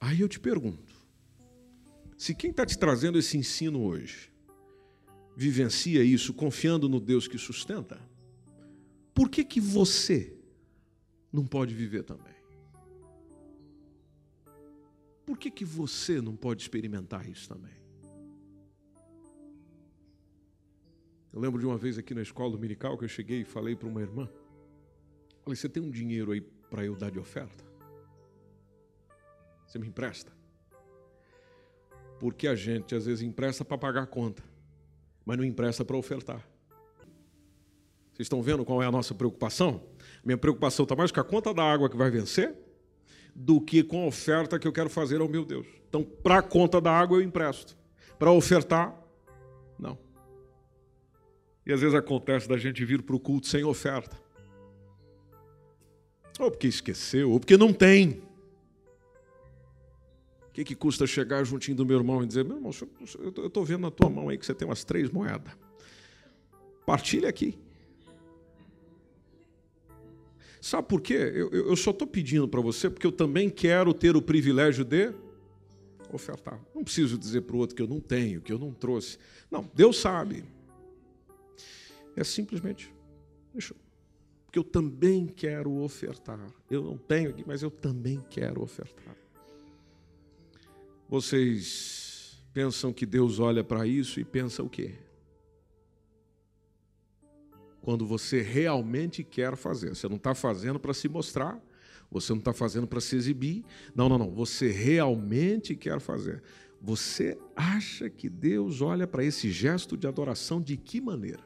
Aí 0.00 0.20
eu 0.20 0.28
te 0.28 0.38
pergunto: 0.38 0.94
Se 2.16 2.34
quem 2.34 2.50
está 2.50 2.64
te 2.64 2.78
trazendo 2.78 3.18
esse 3.18 3.36
ensino 3.36 3.82
hoje 3.82 4.32
vivencia 5.36 6.02
isso 6.02 6.34
confiando 6.34 6.88
no 6.88 6.98
Deus 7.00 7.28
que 7.28 7.38
sustenta, 7.38 8.00
por 9.14 9.28
que, 9.28 9.44
que 9.44 9.60
você 9.60 10.36
não 11.32 11.46
pode 11.46 11.74
viver 11.74 12.02
também? 12.02 12.34
Por 15.24 15.36
que, 15.36 15.50
que 15.50 15.64
você 15.64 16.20
não 16.20 16.34
pode 16.34 16.62
experimentar 16.62 17.28
isso 17.28 17.48
também? 17.48 17.76
Eu 21.32 21.38
lembro 21.38 21.60
de 21.60 21.66
uma 21.66 21.76
vez 21.76 21.98
aqui 21.98 22.14
na 22.14 22.22
escola 22.22 22.52
dominical 22.52 22.96
que 22.96 23.04
eu 23.04 23.08
cheguei 23.08 23.42
e 23.42 23.44
falei 23.44 23.76
para 23.76 23.86
uma 23.86 24.00
irmã: 24.00 24.28
Falei, 25.44 25.54
você 25.56 25.68
tem 25.68 25.82
um 25.82 25.90
dinheiro 25.90 26.32
aí 26.32 26.40
para 26.40 26.84
eu 26.84 26.96
dar 26.96 27.10
de 27.10 27.18
oferta? 27.18 27.67
Você 29.68 29.78
me 29.78 29.86
empresta? 29.86 30.32
Porque 32.18 32.48
a 32.48 32.54
gente 32.54 32.94
às 32.94 33.04
vezes 33.04 33.22
empresta 33.22 33.64
para 33.64 33.76
pagar 33.76 34.02
a 34.02 34.06
conta, 34.06 34.42
mas 35.26 35.36
não 35.36 35.44
empresta 35.44 35.84
para 35.84 35.96
ofertar. 35.96 36.48
Vocês 38.12 38.24
estão 38.24 38.42
vendo 38.42 38.64
qual 38.64 38.82
é 38.82 38.86
a 38.86 38.90
nossa 38.90 39.14
preocupação? 39.14 39.82
Minha 40.24 40.38
preocupação 40.38 40.84
está 40.84 40.96
mais 40.96 41.12
com 41.12 41.20
a 41.20 41.24
conta 41.24 41.52
da 41.52 41.62
água 41.62 41.88
que 41.88 41.96
vai 41.96 42.10
vencer 42.10 42.56
do 43.34 43.60
que 43.60 43.84
com 43.84 44.04
a 44.04 44.06
oferta 44.06 44.58
que 44.58 44.66
eu 44.66 44.72
quero 44.72 44.88
fazer 44.88 45.20
ao 45.20 45.28
meu 45.28 45.44
Deus. 45.44 45.66
Então, 45.88 46.02
para 46.02 46.38
a 46.38 46.42
conta 46.42 46.80
da 46.80 46.90
água 46.90 47.18
eu 47.18 47.22
empresto. 47.22 47.76
Para 48.18 48.32
ofertar, 48.32 48.98
não. 49.78 49.96
E 51.64 51.72
às 51.72 51.80
vezes 51.80 51.94
acontece 51.94 52.48
da 52.48 52.56
gente 52.56 52.84
vir 52.84 53.02
para 53.02 53.14
o 53.14 53.20
culto 53.20 53.46
sem 53.46 53.62
oferta. 53.62 54.18
Ou 56.40 56.50
porque 56.50 56.66
esqueceu, 56.66 57.30
ou 57.30 57.38
porque 57.38 57.56
não 57.56 57.72
tem 57.72 58.22
que, 60.58 60.64
que 60.64 60.74
custa 60.74 61.06
chegar 61.06 61.44
juntinho 61.44 61.76
do 61.76 61.86
meu 61.86 61.98
irmão 61.98 62.22
e 62.22 62.26
dizer: 62.26 62.44
meu 62.44 62.56
irmão, 62.56 62.72
eu 63.36 63.46
estou 63.46 63.64
vendo 63.64 63.82
na 63.82 63.90
tua 63.90 64.10
mão 64.10 64.28
aí 64.28 64.36
que 64.36 64.44
você 64.44 64.54
tem 64.54 64.66
umas 64.66 64.82
três 64.84 65.10
moedas. 65.10 65.52
Partilha 66.84 67.28
aqui. 67.28 67.58
Sabe 70.60 70.88
por 70.88 71.00
quê? 71.00 71.14
Eu, 71.14 71.50
eu 71.50 71.76
só 71.76 71.90
estou 71.90 72.06
pedindo 72.06 72.48
para 72.48 72.60
você 72.60 72.90
porque 72.90 73.06
eu 73.06 73.12
também 73.12 73.48
quero 73.48 73.94
ter 73.94 74.16
o 74.16 74.22
privilégio 74.22 74.84
de 74.84 75.14
ofertar. 76.12 76.60
Não 76.74 76.82
preciso 76.82 77.16
dizer 77.16 77.42
para 77.42 77.54
o 77.54 77.58
outro 77.60 77.76
que 77.76 77.82
eu 77.82 77.86
não 77.86 78.00
tenho, 78.00 78.40
que 78.40 78.52
eu 78.52 78.58
não 78.58 78.72
trouxe. 78.72 79.18
Não, 79.50 79.70
Deus 79.72 79.98
sabe. 79.98 80.44
É 82.16 82.24
simplesmente, 82.24 82.92
deixa 83.52 83.72
eu, 83.72 83.76
porque 84.44 84.58
eu 84.58 84.64
também 84.64 85.26
quero 85.26 85.72
ofertar. 85.72 86.52
Eu 86.68 86.82
não 86.82 86.98
tenho 86.98 87.30
aqui, 87.30 87.44
mas 87.46 87.62
eu 87.62 87.70
também 87.70 88.20
quero 88.28 88.60
ofertar. 88.60 89.16
Vocês 91.08 92.44
pensam 92.52 92.92
que 92.92 93.06
Deus 93.06 93.38
olha 93.38 93.64
para 93.64 93.86
isso 93.86 94.20
e 94.20 94.24
pensa 94.24 94.62
o 94.62 94.68
quê? 94.68 94.94
Quando 97.80 98.06
você 98.06 98.42
realmente 98.42 99.24
quer 99.24 99.56
fazer. 99.56 99.94
Você 99.94 100.06
não 100.06 100.16
está 100.16 100.34
fazendo 100.34 100.78
para 100.78 100.92
se 100.92 101.08
mostrar, 101.08 101.58
você 102.10 102.32
não 102.32 102.40
está 102.40 102.52
fazendo 102.52 102.86
para 102.86 103.00
se 103.00 103.16
exibir. 103.16 103.64
Não, 103.94 104.06
não, 104.06 104.18
não. 104.18 104.30
Você 104.30 104.70
realmente 104.70 105.74
quer 105.74 105.98
fazer. 105.98 106.42
Você 106.80 107.38
acha 107.56 108.10
que 108.10 108.28
Deus 108.28 108.82
olha 108.82 109.06
para 109.06 109.24
esse 109.24 109.50
gesto 109.50 109.96
de 109.96 110.06
adoração 110.06 110.60
de 110.60 110.76
que 110.76 111.00
maneira? 111.00 111.42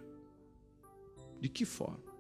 De 1.41 1.49
que 1.49 1.65
forma? 1.65 2.13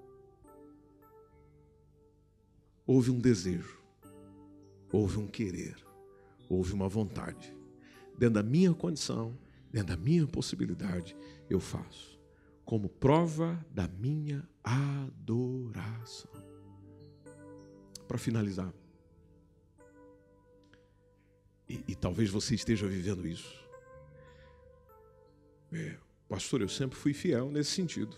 Houve 2.87 3.11
um 3.11 3.19
desejo, 3.19 3.79
houve 4.93 5.19
um 5.19 5.27
querer 5.27 5.92
houve 6.55 6.73
uma 6.73 6.89
vontade. 6.89 7.57
Dentro 8.19 8.35
da 8.35 8.43
minha 8.43 8.73
condição, 8.75 9.37
dentro 9.71 9.89
da 9.89 9.97
minha 9.97 10.27
possibilidade, 10.27 11.17
eu 11.49 11.61
faço. 11.61 12.21
Como 12.65 12.89
prova 12.89 13.65
da 13.71 13.89
minha 13.89 14.49
adoração. 14.63 16.31
Para 18.07 18.19
finalizar, 18.19 18.73
e, 21.73 21.83
e, 21.89 21.95
talvez 21.95 22.29
você 22.29 22.55
esteja 22.55 22.87
vivendo 22.87 23.27
isso. 23.27 23.67
É, 25.73 25.97
pastor, 26.29 26.61
eu 26.61 26.69
sempre 26.69 26.99
fui 26.99 27.15
fiel 27.15 27.51
nesse 27.51 27.71
sentido. 27.71 28.15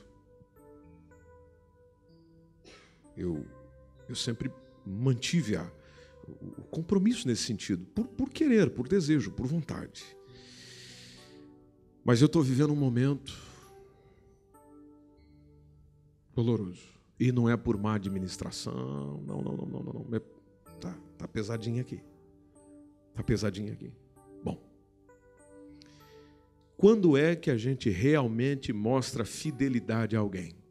Eu, 3.17 3.47
eu 4.09 4.17
sempre 4.17 4.51
mantive 4.85 5.55
a, 5.55 5.71
o 6.27 6.63
compromisso 6.71 7.27
nesse 7.27 7.43
sentido, 7.43 7.85
por, 7.87 8.07
por 8.07 8.31
querer, 8.31 8.71
por 8.71 8.89
desejo, 8.89 9.31
por 9.31 9.47
vontade. 9.47 10.05
Mas 12.05 12.21
eu 12.21 12.27
estou 12.27 12.43
vivendo 12.43 12.73
um 12.73 12.77
momento 12.77 13.35
doloroso. 16.35 16.95
E 17.19 17.31
não 17.31 17.49
é 17.49 17.57
por 17.57 17.79
má 17.79 17.95
administração, 17.95 19.23
não, 19.27 19.41
não, 19.41 19.57
não, 19.57 19.67
não, 19.67 19.83
não. 19.83 19.93
não. 19.93 20.17
É, 20.17 20.21
tá, 20.81 20.99
tá 21.17 21.29
pesadinho 21.29 21.81
aqui. 21.81 22.01
Tá 23.15 23.23
pesadinho 23.23 23.73
aqui. 23.73 23.93
Bom. 24.43 24.61
Quando 26.77 27.17
é 27.17 27.37
que 27.37 27.51
a 27.51 27.57
gente 27.57 27.89
realmente 27.89 28.73
mostra 28.73 29.25
fidelidade 29.25 30.17
a 30.17 30.19
alguém? 30.19 30.64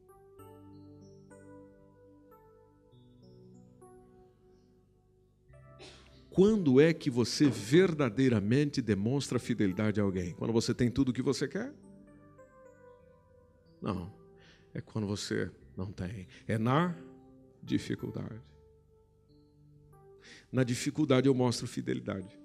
Quando 6.33 6.81
é 6.81 6.91
que 6.91 7.11
você 7.11 7.47
verdadeiramente 7.47 8.81
demonstra 8.81 9.37
fidelidade 9.37 9.99
a 9.99 10.03
alguém? 10.03 10.33
Quando 10.33 10.51
você 10.51 10.73
tem 10.73 10.89
tudo 10.89 11.09
o 11.09 11.13
que 11.13 11.21
você 11.21 11.47
quer? 11.47 11.71
Não. 13.79 14.11
É 14.73 14.81
quando 14.81 15.05
você 15.05 15.51
não 15.77 15.91
tem. 15.91 16.27
É 16.47 16.57
na 16.57 16.95
dificuldade. 17.61 18.41
Na 20.51 20.63
dificuldade 20.63 21.27
eu 21.27 21.35
mostro 21.35 21.67
fidelidade. 21.67 22.35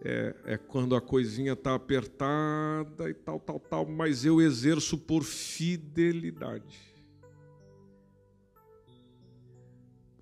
É, 0.00 0.36
é 0.44 0.56
quando 0.56 0.94
a 0.94 1.00
coisinha 1.00 1.54
está 1.54 1.74
apertada 1.74 3.10
e 3.10 3.14
tal, 3.14 3.40
tal, 3.40 3.58
tal, 3.58 3.86
mas 3.86 4.24
eu 4.24 4.40
exerço 4.40 4.96
por 4.96 5.24
fidelidade. 5.24 6.93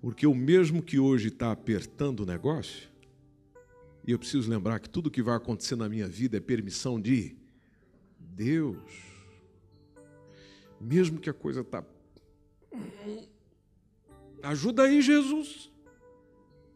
Porque 0.03 0.27
o 0.27 0.35
mesmo 0.35 0.83
que 0.83 0.99
hoje 0.99 1.29
está 1.29 1.49
apertando 1.49 2.19
o 2.19 2.25
negócio, 2.25 2.89
e 4.05 4.11
eu 4.11 4.19
preciso 4.19 4.49
lembrar 4.49 4.81
que 4.81 4.89
tudo 4.89 5.09
que 5.09 5.21
vai 5.21 5.37
acontecer 5.37 5.77
na 5.77 5.87
minha 5.87 6.09
vida 6.09 6.35
é 6.35 6.41
permissão 6.41 6.99
de 6.99 7.37
Deus. 8.19 8.83
Mesmo 10.77 11.21
que 11.21 11.29
a 11.29 11.33
coisa 11.33 11.61
está. 11.61 11.85
Ajuda 14.43 14.83
aí, 14.83 15.01
Jesus. 15.01 15.71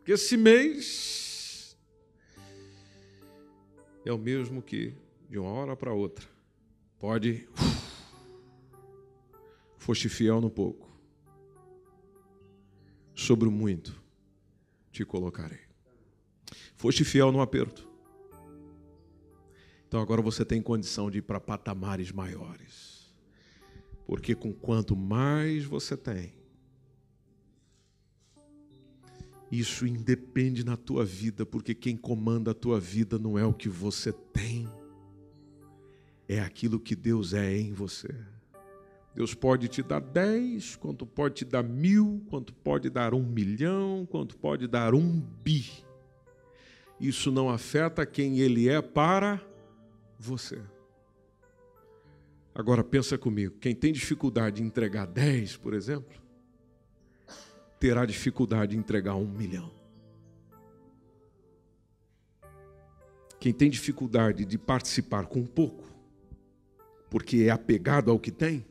Que 0.05 0.13
esse 0.13 0.37
mês 0.37 1.77
é 4.05 4.13
o 4.13 4.17
mesmo 4.17 4.61
que 4.61 4.93
de 5.29 5.37
uma 5.37 5.49
hora 5.49 5.75
para 5.75 5.91
outra. 5.91 6.25
Pode. 6.97 7.45
Foste 9.75 10.07
fiel 10.07 10.39
no 10.39 10.49
pouco 10.49 10.86
sobre 13.17 13.49
o 13.49 13.51
muito 13.51 13.99
te 14.91 15.03
colocarei. 15.03 15.59
Foste 16.75 17.03
fiel 17.03 17.31
no 17.31 17.41
aperto. 17.41 17.89
Então 19.87 19.99
agora 19.99 20.21
você 20.21 20.45
tem 20.45 20.61
condição 20.61 21.09
de 21.09 21.17
ir 21.17 21.23
para 21.23 21.39
patamares 21.39 22.11
maiores. 22.11 23.11
Porque 24.05 24.35
com 24.35 24.53
quanto 24.53 24.95
mais 24.95 25.65
você 25.65 25.97
tem, 25.97 26.33
isso 29.51 29.87
independe 29.87 30.63
na 30.63 30.77
tua 30.77 31.03
vida, 31.03 31.45
porque 31.45 31.73
quem 31.73 31.97
comanda 31.97 32.51
a 32.51 32.53
tua 32.53 32.79
vida 32.79 33.17
não 33.17 33.37
é 33.37 33.45
o 33.45 33.53
que 33.53 33.67
você 33.67 34.13
tem, 34.13 34.69
é 36.27 36.39
aquilo 36.39 36.79
que 36.79 36.95
Deus 36.95 37.33
é 37.33 37.57
em 37.57 37.73
você. 37.73 38.13
Deus 39.17 39.33
pode 39.33 39.67
te 39.67 39.81
dar 39.81 39.99
dez, 39.99 40.75
quanto 40.75 41.03
pode 41.03 41.33
te 41.37 41.45
dar 41.45 41.63
mil, 41.63 42.23
quanto 42.29 42.53
pode 42.53 42.87
dar 42.87 43.15
um 43.15 43.23
milhão, 43.23 44.05
quanto 44.05 44.37
pode 44.37 44.67
dar 44.67 44.93
um 44.93 45.19
bi. 45.19 45.65
Isso 46.99 47.31
não 47.31 47.49
afeta 47.49 48.05
quem 48.05 48.37
Ele 48.37 48.69
é 48.69 48.79
para 48.79 49.41
você. 50.19 50.61
Agora 52.53 52.83
pensa 52.83 53.17
comigo, 53.17 53.55
quem 53.59 53.73
tem 53.73 53.91
dificuldade 53.91 54.61
em 54.61 54.67
entregar 54.67 55.07
dez, 55.07 55.57
por 55.57 55.73
exemplo, 55.73 56.15
terá 57.79 58.05
dificuldade 58.05 58.77
em 58.77 58.79
entregar 58.79 59.15
um 59.15 59.27
milhão. 59.27 59.71
Quem 63.39 63.51
tem 63.51 63.67
dificuldade 63.67 64.45
de 64.45 64.59
participar 64.59 65.25
com 65.25 65.43
pouco, 65.43 65.85
porque 67.09 67.37
é 67.37 67.49
apegado 67.49 68.11
ao 68.11 68.19
que 68.19 68.29
tem, 68.29 68.63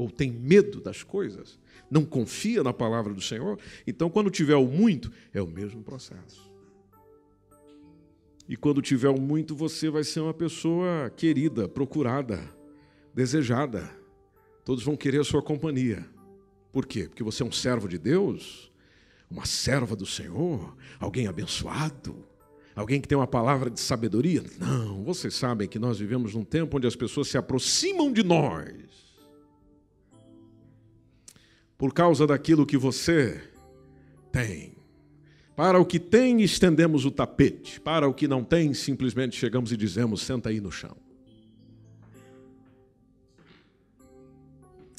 ou 0.00 0.10
tem 0.10 0.32
medo 0.32 0.80
das 0.80 1.02
coisas, 1.02 1.58
não 1.90 2.06
confia 2.06 2.62
na 2.62 2.72
palavra 2.72 3.12
do 3.12 3.20
Senhor, 3.20 3.58
então 3.86 4.08
quando 4.08 4.30
tiver 4.30 4.56
o 4.56 4.64
muito, 4.64 5.12
é 5.30 5.42
o 5.42 5.46
mesmo 5.46 5.82
processo. 5.82 6.50
E 8.48 8.56
quando 8.56 8.80
tiver 8.80 9.12
muito, 9.12 9.54
você 9.54 9.90
vai 9.90 10.02
ser 10.02 10.20
uma 10.20 10.32
pessoa 10.32 11.10
querida, 11.14 11.68
procurada, 11.68 12.40
desejada. 13.14 13.90
Todos 14.64 14.82
vão 14.82 14.96
querer 14.96 15.20
a 15.20 15.24
sua 15.24 15.42
companhia. 15.42 16.08
Por 16.72 16.86
quê? 16.86 17.06
Porque 17.06 17.22
você 17.22 17.42
é 17.42 17.46
um 17.46 17.52
servo 17.52 17.86
de 17.86 17.98
Deus, 17.98 18.72
uma 19.30 19.44
serva 19.44 19.94
do 19.94 20.06
Senhor, 20.06 20.74
alguém 20.98 21.26
abençoado, 21.26 22.26
alguém 22.74 23.02
que 23.02 23.06
tem 23.06 23.18
uma 23.18 23.26
palavra 23.26 23.68
de 23.68 23.80
sabedoria. 23.80 24.42
Não, 24.58 25.04
vocês 25.04 25.34
sabem 25.34 25.68
que 25.68 25.78
nós 25.78 25.98
vivemos 25.98 26.34
num 26.34 26.44
tempo 26.44 26.78
onde 26.78 26.86
as 26.86 26.96
pessoas 26.96 27.28
se 27.28 27.36
aproximam 27.36 28.10
de 28.10 28.22
nós 28.22 29.09
por 31.80 31.94
causa 31.94 32.26
daquilo 32.26 32.66
que 32.66 32.76
você 32.76 33.42
tem. 34.30 34.76
Para 35.56 35.80
o 35.80 35.86
que 35.86 35.98
tem, 35.98 36.42
estendemos 36.42 37.06
o 37.06 37.10
tapete. 37.10 37.80
Para 37.80 38.06
o 38.06 38.12
que 38.12 38.28
não 38.28 38.44
tem, 38.44 38.74
simplesmente 38.74 39.34
chegamos 39.34 39.72
e 39.72 39.78
dizemos: 39.78 40.20
senta 40.20 40.50
aí 40.50 40.60
no 40.60 40.70
chão. 40.70 40.94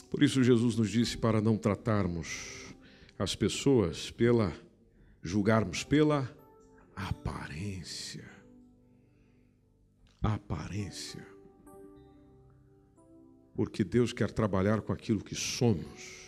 Por 0.10 0.24
isso, 0.24 0.44
Jesus 0.44 0.76
nos 0.76 0.90
disse 0.90 1.20
para 1.20 1.40
não 1.40 1.56
tratarmos 1.56 2.74
as 3.18 3.36
pessoas 3.36 4.10
pela, 4.10 4.52
julgarmos 5.22 5.84
pela 5.84 6.36
aparência. 6.96 8.28
Aparência. 10.20 11.24
Porque 13.54 13.84
Deus 13.84 14.12
quer 14.12 14.32
trabalhar 14.32 14.82
com 14.82 14.92
aquilo 14.92 15.24
que 15.24 15.36
somos 15.36 16.21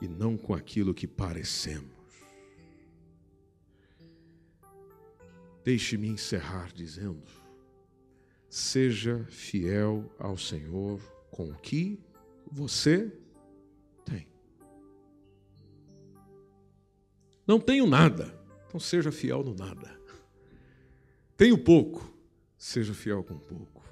e 0.00 0.08
não 0.08 0.36
com 0.36 0.54
aquilo 0.54 0.94
que 0.94 1.06
parecemos. 1.06 1.98
Deixe-me 5.64 6.08
encerrar 6.08 6.72
dizendo: 6.72 7.22
seja 8.48 9.24
fiel 9.28 10.10
ao 10.18 10.38
Senhor 10.38 11.00
com 11.30 11.50
o 11.50 11.54
que 11.54 12.00
você 12.50 13.12
tem. 14.04 14.26
Não 17.46 17.60
tenho 17.60 17.86
nada, 17.86 18.34
então 18.66 18.80
seja 18.80 19.12
fiel 19.12 19.42
no 19.42 19.54
nada. 19.54 19.98
Tenho 21.36 21.58
pouco, 21.58 22.12
seja 22.56 22.94
fiel 22.94 23.22
com 23.22 23.38
pouco. 23.38 23.84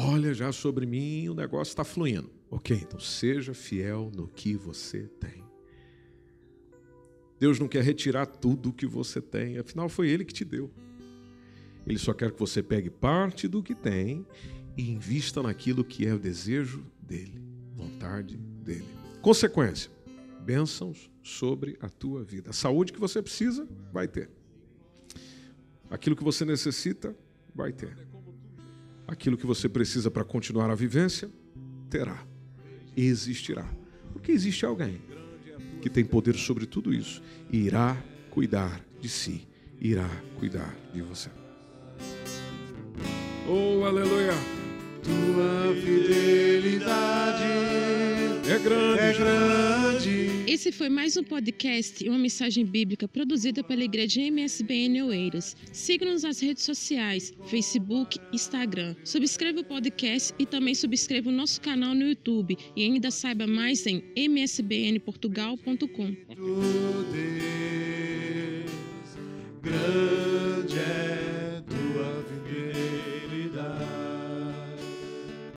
Olha, 0.00 0.32
já 0.32 0.52
sobre 0.52 0.86
mim 0.86 1.28
o 1.28 1.34
negócio 1.34 1.72
está 1.72 1.82
fluindo. 1.82 2.30
Ok, 2.48 2.76
então 2.76 3.00
seja 3.00 3.52
fiel 3.52 4.12
no 4.14 4.28
que 4.28 4.54
você 4.54 5.08
tem. 5.20 5.44
Deus 7.40 7.58
não 7.58 7.66
quer 7.66 7.82
retirar 7.82 8.26
tudo 8.26 8.68
o 8.70 8.72
que 8.72 8.86
você 8.86 9.20
tem, 9.20 9.58
afinal 9.58 9.88
foi 9.88 10.08
Ele 10.08 10.24
que 10.24 10.32
te 10.32 10.44
deu. 10.44 10.70
Ele 11.84 11.98
só 11.98 12.12
quer 12.12 12.30
que 12.30 12.38
você 12.38 12.62
pegue 12.62 12.90
parte 12.90 13.48
do 13.48 13.60
que 13.60 13.74
tem 13.74 14.24
e 14.76 14.88
invista 14.88 15.42
naquilo 15.42 15.84
que 15.84 16.06
é 16.06 16.14
o 16.14 16.18
desejo 16.18 16.84
dele, 17.00 17.42
vontade 17.74 18.36
dele. 18.36 18.86
Consequência: 19.20 19.90
bênçãos 20.40 21.10
sobre 21.24 21.76
a 21.80 21.88
tua 21.88 22.22
vida. 22.22 22.50
A 22.50 22.52
saúde 22.52 22.92
que 22.92 23.00
você 23.00 23.20
precisa, 23.20 23.68
vai 23.92 24.06
ter. 24.06 24.30
Aquilo 25.90 26.14
que 26.14 26.24
você 26.24 26.44
necessita, 26.44 27.16
vai 27.54 27.72
ter. 27.72 27.96
Aquilo 29.08 29.38
que 29.38 29.46
você 29.46 29.70
precisa 29.70 30.10
para 30.10 30.22
continuar 30.22 30.70
a 30.70 30.74
vivência, 30.74 31.30
terá. 31.88 32.22
Existirá. 32.94 33.66
Porque 34.12 34.30
existe 34.30 34.66
alguém 34.66 35.00
que 35.80 35.88
tem 35.88 36.04
poder 36.04 36.36
sobre 36.36 36.66
tudo 36.66 36.92
isso 36.92 37.22
e 37.50 37.56
irá 37.58 37.96
cuidar 38.30 38.84
de 39.00 39.08
si, 39.08 39.48
irá 39.80 40.08
cuidar 40.38 40.76
de 40.92 41.00
você. 41.00 41.30
Oh, 43.48 43.82
aleluia! 43.84 44.34
Tua 45.02 45.74
fidelidade 45.74 47.44
é 48.50 48.58
grande. 48.58 49.00
É 49.00 49.12
grande. 49.12 50.28
Esse 50.46 50.72
foi 50.72 50.88
mais 50.88 51.16
um 51.16 51.22
podcast 51.22 52.02
e 52.02 52.08
uma 52.08 52.18
mensagem 52.18 52.64
bíblica 52.64 53.06
produzida 53.06 53.62
pela 53.62 53.84
Igreja 53.84 54.22
MSBN 54.22 55.02
Oeiras. 55.02 55.54
Siga-nos 55.70 56.22
nas 56.22 56.40
redes 56.40 56.64
sociais, 56.64 57.34
Facebook, 57.46 58.18
Instagram. 58.32 58.96
Subscreva 59.04 59.60
o 59.60 59.64
podcast 59.64 60.34
e 60.38 60.46
também 60.46 60.74
subscreva 60.74 61.28
o 61.28 61.32
nosso 61.32 61.60
canal 61.60 61.94
no 61.94 62.08
YouTube. 62.08 62.56
E 62.74 62.84
ainda 62.84 63.10
saiba 63.10 63.46
mais 63.46 63.86
em 63.86 64.02
msbnportugal.com. 64.16 66.16
Grande 69.60 70.78
é 70.78 71.07